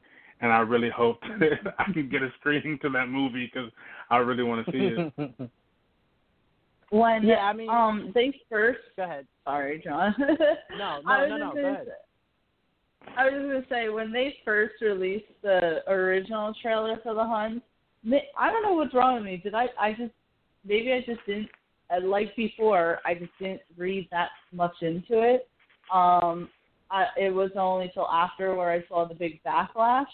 [0.41, 3.71] and I really hope that I can get a screening to that movie because
[4.11, 5.51] I really want to see it.
[6.91, 9.27] when Yeah, I mean- um they first Go ahead.
[9.45, 10.15] sorry, John.
[10.79, 11.53] No, no, no, no.
[11.55, 11.87] Go ahead.
[11.87, 11.93] say-
[13.17, 17.63] I was just gonna say when they first released the original trailer for the Hunt,
[18.39, 19.39] I don't know what's wrong with me.
[19.39, 19.67] Did I?
[19.81, 20.13] I just
[20.65, 21.49] maybe I just didn't
[22.03, 23.01] like before.
[23.05, 25.49] I just didn't read that much into it.
[25.93, 26.49] Um,
[26.91, 30.07] I, it was only till after where I saw the big backlash.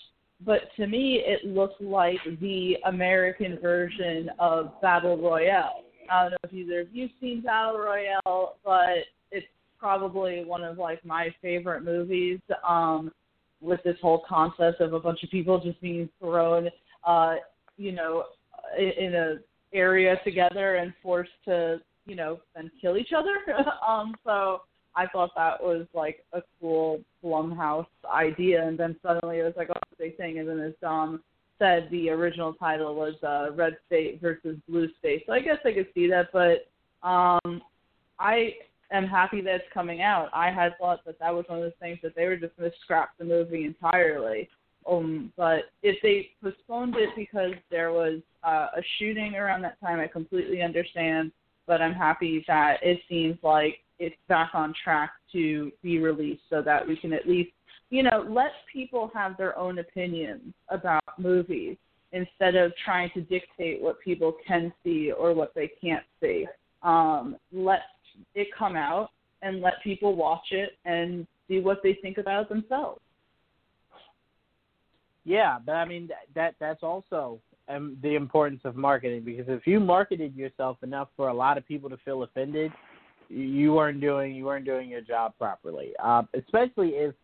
[0.45, 5.85] But to me, it looked like the American version of Battle Royale.
[6.11, 9.47] I don't know if either of you've seen Battle Royale, but it's
[9.79, 12.41] probably one of like my favorite movies.
[12.69, 13.13] Um,
[13.65, 16.69] with this whole concept of a bunch of people just being thrown,
[17.07, 17.37] uh,
[17.77, 18.25] you know,
[18.79, 19.37] in, in a
[19.75, 23.35] area together and forced to, you know, then kill each other.
[23.87, 24.63] um, so
[24.97, 29.69] I thought that was like a cool Blumhouse idea, and then suddenly it was like,
[29.71, 31.23] oh, big thing, and then as Dom
[31.59, 35.25] said, the original title was uh, Red State versus Blue State.
[35.27, 36.69] So I guess I could see that, but
[37.07, 37.63] um,
[38.19, 38.55] I
[38.93, 40.31] am happy that it's coming out.
[40.33, 42.71] I had thought that that was one of those things that they were just going
[42.71, 44.49] to scrap the movie entirely.
[44.89, 50.01] Um, but if they postponed it because there was uh, a shooting around that time,
[50.01, 51.33] I completely understand.
[51.67, 56.61] But I'm happy that it seems like it's back on track to be released so
[56.63, 57.53] that we can at least,
[57.91, 61.77] you know, let people have their own opinions about movies
[62.13, 66.47] instead of trying to dictate what people can see or what they can't see.
[66.83, 67.81] Um, let
[68.35, 69.11] it come out
[69.43, 73.01] and let people watch it and see what they think about it themselves.
[75.25, 79.67] Yeah, but I mean that, that that's also um, the importance of marketing because if
[79.67, 82.73] you marketed yourself enough for a lot of people to feel offended,
[83.29, 85.93] you weren't doing you weren't doing your job properly.
[86.03, 87.15] Uh, especially if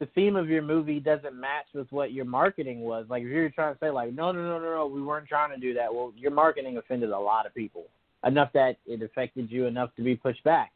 [0.00, 3.06] the theme of your movie doesn't match with what your marketing was.
[3.08, 5.50] Like if you're trying to say like no no no no no we weren't trying
[5.50, 5.92] to do that.
[5.92, 7.86] Well, your marketing offended a lot of people
[8.24, 10.72] enough that it affected you enough to be pushed back.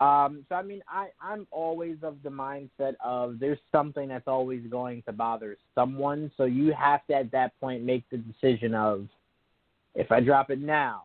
[0.00, 4.62] Um, so I mean, I I'm always of the mindset of there's something that's always
[4.70, 6.30] going to bother someone.
[6.36, 9.06] So you have to at that point make the decision of
[9.94, 11.04] if I drop it now,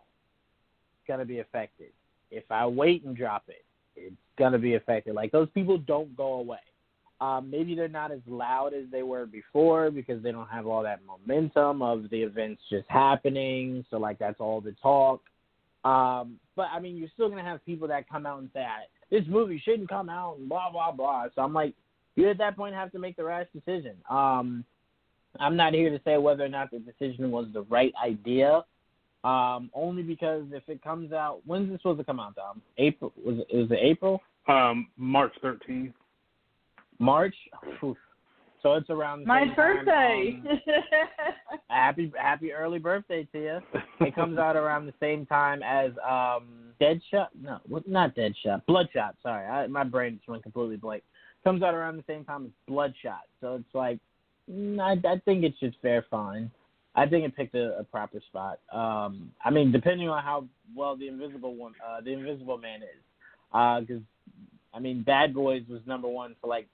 [0.94, 1.92] it's gonna be affected.
[2.32, 3.64] If I wait and drop it,
[3.96, 5.16] it's gonna be affected.
[5.16, 6.58] Like those people don't go away.
[7.22, 10.84] Um, maybe they're not as loud as they were before because they don't have all
[10.84, 13.86] that momentum of the events just happening.
[13.90, 15.22] So like that's all the talk.
[15.86, 18.64] Um, but I mean, you're still gonna have people that come out and say
[19.10, 21.26] this movie shouldn't come out and blah blah blah.
[21.34, 21.74] So I'm like,
[22.16, 23.96] you at that point have to make the rash decision.
[24.08, 24.64] Um,
[25.40, 28.64] I'm not here to say whether or not the decision was the right idea.
[29.24, 32.62] Um, only because if it comes out, when's it supposed to come out, Dom?
[32.78, 34.22] April was it, was it April?
[34.48, 35.94] Um, March 13th.
[37.00, 37.36] March?
[37.84, 37.98] Oof.
[38.64, 40.40] So it's around the My same birthday.
[40.44, 43.60] Time, um, happy happy early birthday to you.
[44.06, 46.48] It comes out around the same time as um
[46.80, 47.28] Deadshot.
[47.40, 48.66] No, what- not Deadshot.
[48.66, 49.16] Bloodshot.
[49.22, 51.04] Sorry, I, my brain just went completely blank.
[51.44, 53.24] comes out around the same time as Bloodshot.
[53.40, 54.00] So it's like,
[54.52, 56.50] mm, I, I think it's just fair fine.
[56.96, 58.60] I think it picked a, a proper spot.
[58.74, 60.46] Um, I mean, depending on how
[60.76, 63.00] well the Invisible one, uh, the Invisible Man is,
[63.52, 66.68] because uh, I mean, Bad Boys was number one for like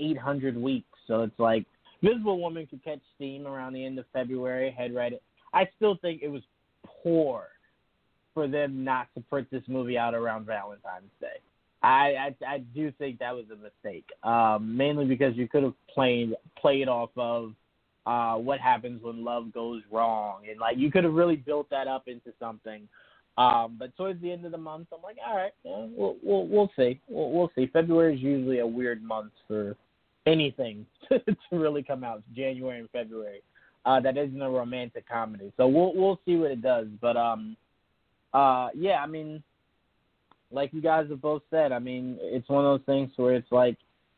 [0.00, 0.86] 800 weeks.
[1.06, 1.66] So it's like
[2.02, 5.12] Visible Woman could catch steam around the end of February, head right.
[5.52, 6.42] I still think it was
[7.02, 7.48] poor
[8.34, 11.38] for them not to put this movie out around Valentine's Day.
[11.82, 15.74] I, I I do think that was a mistake, um, mainly because you could have
[15.92, 17.54] played played off of
[18.06, 21.88] uh, what happens when love goes wrong, and like you could have really built that
[21.88, 22.86] up into something.
[23.38, 26.46] Um, but towards the end of the month, I'm like, all right, yeah, we'll we'll
[26.46, 27.66] we'll see, we'll, we'll see.
[27.72, 29.74] February is usually a weird month for
[30.26, 32.22] anything to really come out.
[32.34, 33.42] January and February,
[33.84, 36.86] uh, that isn't a romantic comedy, so we'll we'll see what it does.
[37.00, 37.56] But um,
[38.34, 39.42] uh, yeah, I mean,
[40.50, 43.50] like you guys have both said, I mean, it's one of those things where it's
[43.50, 43.76] like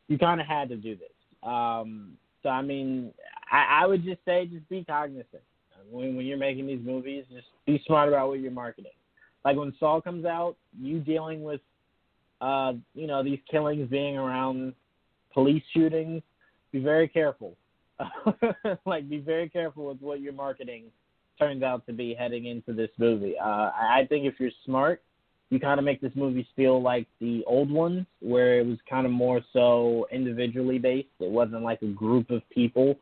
[0.08, 1.08] you kind of had to do this.
[1.42, 3.12] Um, so I mean,
[3.50, 5.42] I, I would just say just be cognizant
[5.90, 7.24] when when you're making these movies.
[7.32, 8.92] Just be smart about what you're marketing.
[9.44, 11.60] Like when Saw comes out, you dealing with,
[12.40, 14.74] uh, you know, these killings being around
[15.32, 16.22] police shootings.
[16.72, 17.56] Be very careful.
[18.86, 20.84] like be very careful with what your marketing
[21.38, 23.34] turns out to be heading into this movie.
[23.38, 25.02] Uh, I think if you're smart
[25.52, 29.04] you kind of make this movie feel like the old ones, where it was kind
[29.04, 31.08] of more so individually based.
[31.20, 32.96] It wasn't like a group of people.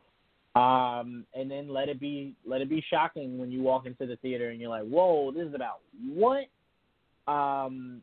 [0.53, 4.17] Um, and then let it be let it be shocking when you walk into the
[4.17, 6.47] theater and you're like, "Whoa, this is about what?"
[7.25, 8.01] Um,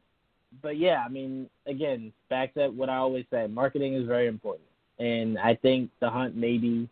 [0.62, 4.68] but yeah, I mean, again, back to what I always say: marketing is very important,
[4.98, 6.88] and I think The Hunt maybe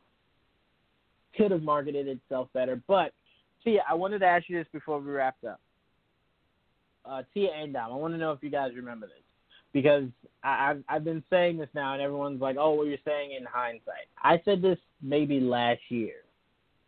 [1.37, 2.81] could have marketed itself better.
[2.87, 3.13] But
[3.65, 5.61] see, I wanted to ask you this before we wrapped up
[7.09, 7.93] uh, Tia and Dom.
[7.93, 9.17] I want to know if you guys remember this
[9.73, 10.05] because
[10.43, 13.45] I, I've I've been saying this now, and everyone's like, "Oh, well, you're saying in
[13.45, 16.15] hindsight." I said this maybe last year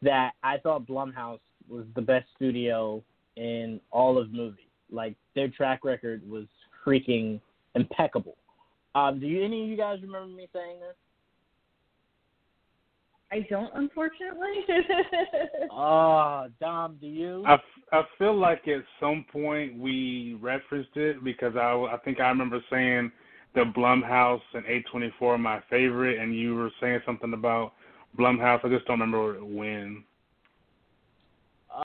[0.02, 3.02] that I thought Blumhouse was the best studio
[3.36, 4.64] in all of movies.
[4.90, 6.46] Like their track record was
[6.88, 7.40] freaking
[7.74, 8.36] impeccable.
[8.94, 10.96] Um, do you, any of you guys remember me saying this?
[13.30, 14.64] I don't, unfortunately.
[15.70, 17.44] oh, Dom, do you?
[17.46, 17.58] I,
[17.92, 22.60] I feel like at some point we referenced it because I, I think I remember
[22.70, 23.12] saying
[23.54, 27.72] the Blumhouse and A24 are my favorite, and you were saying something about
[28.18, 28.64] Blumhouse.
[28.64, 30.04] I just don't remember when.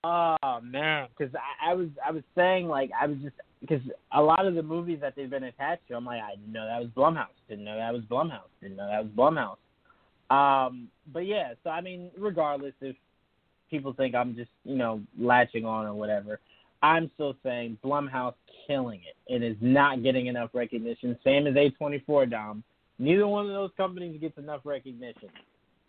[0.05, 4.21] Oh man, because I, I was I was saying like I was just because a
[4.21, 6.79] lot of the movies that they've been attached to, I'm like I didn't know that
[6.81, 9.57] was Blumhouse, didn't know that was Blumhouse, didn't know that was Blumhouse.
[10.29, 12.95] Um, but yeah, so I mean, regardless if
[13.69, 16.41] people think I'm just you know latching on or whatever,
[16.81, 18.33] I'm still saying Blumhouse
[18.67, 19.33] killing it.
[19.33, 21.17] It is not getting enough recognition.
[21.23, 22.63] Same as A24 Dom.
[22.99, 25.29] Neither one of those companies gets enough recognition.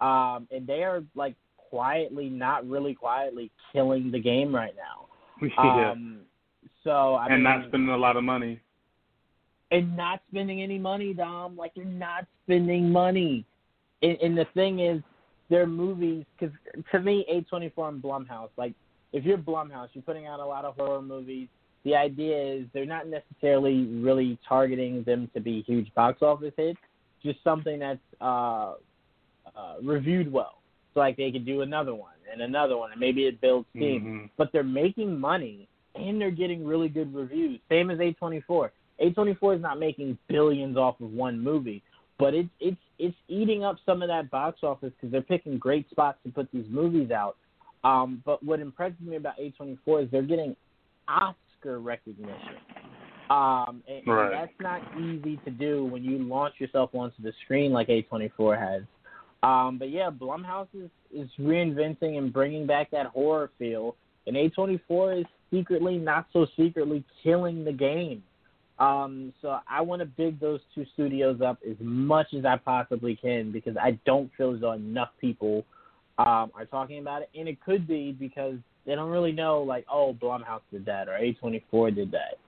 [0.01, 5.07] Um, and they are like quietly, not really quietly, killing the game right now.
[5.59, 5.95] yeah.
[6.85, 8.61] So I and mean, not spending a lot of money.
[9.71, 11.57] And not spending any money, Dom.
[11.57, 13.45] Like you're not spending money
[14.05, 15.03] and, and the thing is,
[15.51, 16.55] their movies because
[16.91, 18.73] to me, A24 and Blumhouse, like
[19.13, 21.49] if you're Blumhouse, you're putting out a lot of horror movies.
[21.85, 26.79] The idea is they're not necessarily really targeting them to be huge box office hits,
[27.23, 28.75] just something that's uh,
[29.55, 30.63] uh, reviewed well.
[30.95, 34.01] So like they could do another one and another one, and maybe it builds steam.
[34.01, 34.27] Mm-hmm.
[34.39, 37.61] But they're making money and they're getting really good reviews.
[37.69, 38.71] Same as A24.
[39.03, 41.83] A24 is not making billions off of one movie,
[42.19, 45.89] but it's it's it's eating up some of that box office because they're picking great
[45.91, 47.37] spots to put these movies out.
[47.83, 50.57] Um, but what impresses me about A24 is they're getting
[51.09, 52.57] Oscar recognition.
[53.31, 54.27] Um, and, right.
[54.27, 58.59] and that's not easy to do when you launch yourself onto the screen like A24
[58.59, 58.83] has.
[59.43, 63.97] Um, but yeah, Blumhouse is, is reinventing and bringing back that horror feel,
[64.27, 68.23] and A24 is secretly, not so secretly, killing the game.
[68.79, 73.15] Um, so I want to big those two studios up as much as I possibly
[73.15, 75.65] can because I don't feel as though enough people
[76.19, 79.87] um, are talking about it, and it could be because they don't really know, like,
[79.91, 82.39] oh, Blumhouse did that or A24 did that,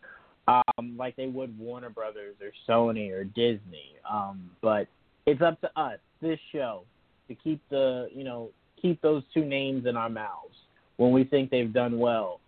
[0.78, 3.94] um, like they would Warner Brothers or Sony or Disney.
[4.10, 4.88] Um, but
[5.26, 6.82] it's up to us, this show,
[7.28, 8.50] to keep the, you know,
[8.80, 10.54] keep those two names in our mouths
[10.96, 12.40] when we think they've done well.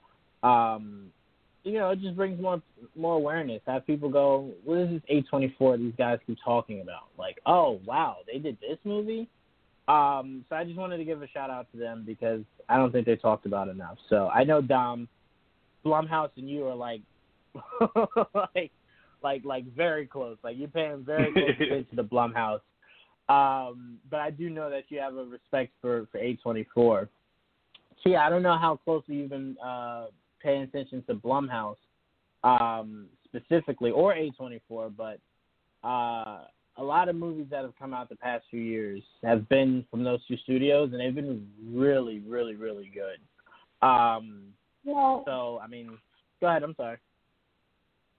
[0.42, 1.10] Um,
[1.64, 2.62] you know, it just brings more
[2.96, 3.60] more awareness.
[3.66, 7.08] Have people go, what is this A twenty four these guys keep talking about?
[7.18, 9.28] Like, oh wow, they did this movie.
[9.88, 12.92] Um, so I just wanted to give a shout out to them because I don't
[12.92, 13.96] think they talked about enough.
[14.10, 15.08] So I know Dom,
[15.84, 17.00] Blumhouse, and you are like,
[18.34, 18.70] like
[19.22, 20.36] like like very close.
[20.42, 22.60] Like you're paying very close attention to the Blumhouse.
[23.28, 27.08] Um, but I do know that you have a respect for for A24.
[28.02, 30.06] So yeah, I don't know how closely you've been uh,
[30.40, 31.76] paying attention to Blumhouse
[32.44, 35.18] um, specifically or A24, but
[35.86, 36.44] uh,
[36.76, 40.04] a lot of movies that have come out the past few years have been from
[40.04, 43.18] those two studios, and they've been really, really, really good.
[43.86, 44.44] Um,
[44.84, 45.98] well, so I mean,
[46.40, 46.62] go ahead.
[46.62, 46.98] I'm sorry.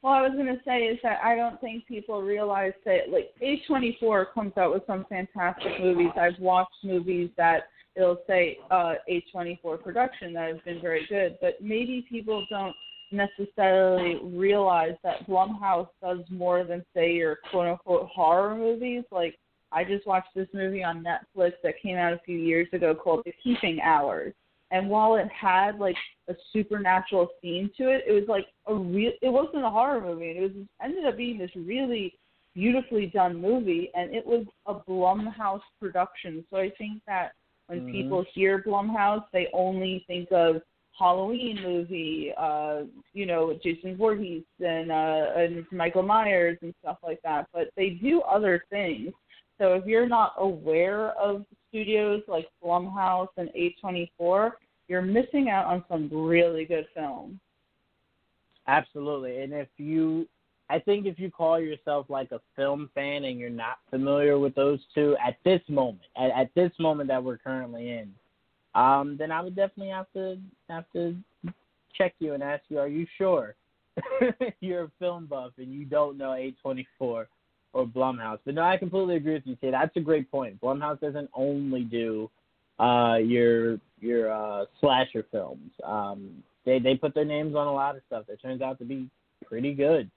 [0.02, 3.32] Well, I was going to say is that I don't think people realize that like
[3.42, 6.12] A24 comes out with some fantastic movies.
[6.16, 7.64] I've watched movies that
[8.00, 12.76] it'll say uh, A24 production that has been very good, but maybe people don't
[13.12, 19.04] necessarily realize that Blumhouse does more than say your quote unquote horror movies.
[19.12, 19.36] Like
[19.72, 23.24] I just watched this movie on Netflix that came out a few years ago called
[23.26, 24.34] The Keeping Hours
[24.72, 25.96] and while it had like
[26.28, 29.12] a supernatural theme to it, it was like a real.
[29.22, 30.52] It wasn't a horror movie, it was
[30.84, 32.14] ended up being this really
[32.54, 36.46] beautifully done movie, and it was a Blumhouse production.
[36.50, 37.32] So I think that
[37.70, 37.92] when mm-hmm.
[37.92, 40.62] people hear Blumhouse, they only think of
[40.98, 42.82] Halloween movie, uh,
[43.14, 47.48] you know, Jason Voorhees and uh, and Michael Myers and stuff like that.
[47.54, 49.12] But they do other things.
[49.60, 54.52] So if you're not aware of studios like Blumhouse and A24,
[54.88, 57.38] you're missing out on some really good films.
[58.68, 59.42] Absolutely.
[59.44, 60.28] And if you
[60.70, 64.54] I think if you call yourself like a film fan and you're not familiar with
[64.56, 68.14] those two at this moment, at, at this moment that we're currently in,
[68.76, 70.38] um, then I would definitely have to
[70.70, 71.16] have to
[71.98, 73.56] check you and ask you, are you sure
[74.60, 77.26] you're a film buff and you don't know A24?
[77.74, 78.40] or Blumhouse.
[78.46, 79.72] But no, I completely agree with you, Tate.
[79.72, 80.60] That's a great point.
[80.62, 82.30] Blumhouse doesn't only do
[82.80, 85.72] uh, your your uh, slasher films.
[85.84, 88.86] Um, they they put their names on a lot of stuff that turns out to
[88.86, 89.10] be
[89.46, 90.10] pretty good.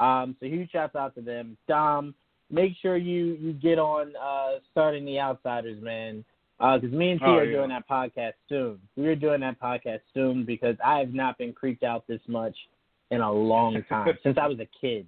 [0.00, 1.56] Um, so huge shouts out to them.
[1.66, 2.14] Dom,
[2.50, 6.24] make sure you you get on uh, starting the Outsiders, man.
[6.58, 7.56] Because uh, me and T oh, are yeah.
[7.58, 8.80] doing that podcast soon.
[8.96, 12.56] We are doing that podcast soon because I have not been creeped out this much
[13.10, 15.06] in a long time since I was a kid.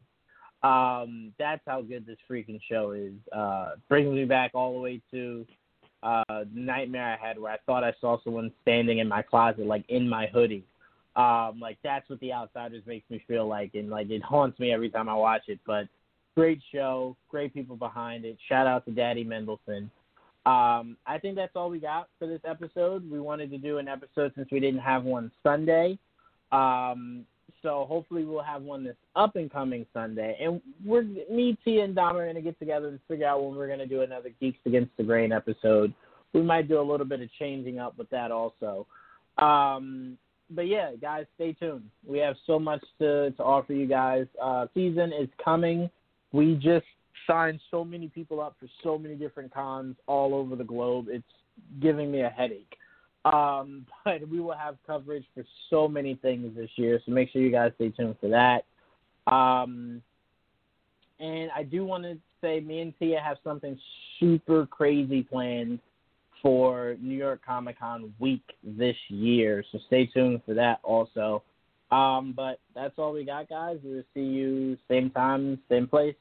[0.62, 3.14] Um, that's how good this freaking show is.
[3.32, 5.46] Uh, brings me back all the way to
[6.02, 9.84] uh, nightmare I had where I thought I saw someone standing in my closet, like
[9.88, 10.64] in my hoodie.
[11.16, 14.72] Um, like that's what The Outsiders makes me feel like, and like it haunts me
[14.72, 15.58] every time I watch it.
[15.66, 15.88] But
[16.36, 18.38] great show, great people behind it.
[18.48, 19.90] Shout out to Daddy Mendelsohn.
[20.46, 23.08] Um, I think that's all we got for this episode.
[23.10, 25.98] We wanted to do an episode since we didn't have one Sunday.
[26.52, 27.26] Um,
[27.62, 30.38] so hopefully we'll have one this up and coming Sunday.
[30.40, 33.68] And we're me, Tia, and Dom are gonna get together and figure out when we're
[33.68, 35.92] gonna do another Geeks Against the Grain episode.
[36.32, 38.86] We might do a little bit of changing up with that also.
[39.36, 40.16] Um,
[40.50, 41.88] but yeah, guys, stay tuned.
[42.06, 44.26] We have so much to, to offer you guys.
[44.42, 45.88] Uh, season is coming.
[46.32, 46.86] We just
[47.26, 51.06] signed so many people up for so many different cons all over the globe.
[51.08, 51.24] It's
[51.80, 52.76] giving me a headache.
[53.24, 57.42] Um, but we will have coverage for so many things this year, so make sure
[57.42, 58.64] you guys stay tuned for that.
[59.32, 60.02] Um,
[61.20, 63.78] and I do want to say, me and Tia have something
[64.18, 65.78] super crazy planned
[66.42, 71.42] for New York Comic Con week this year, so stay tuned for that also.
[71.90, 73.78] Um, but that's all we got, guys.
[73.82, 76.14] We'll see you same time, same place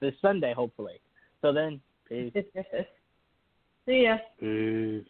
[0.00, 1.00] this Sunday, hopefully.
[1.42, 2.32] So then, peace.
[3.86, 4.18] See ya.
[4.38, 5.04] Peace.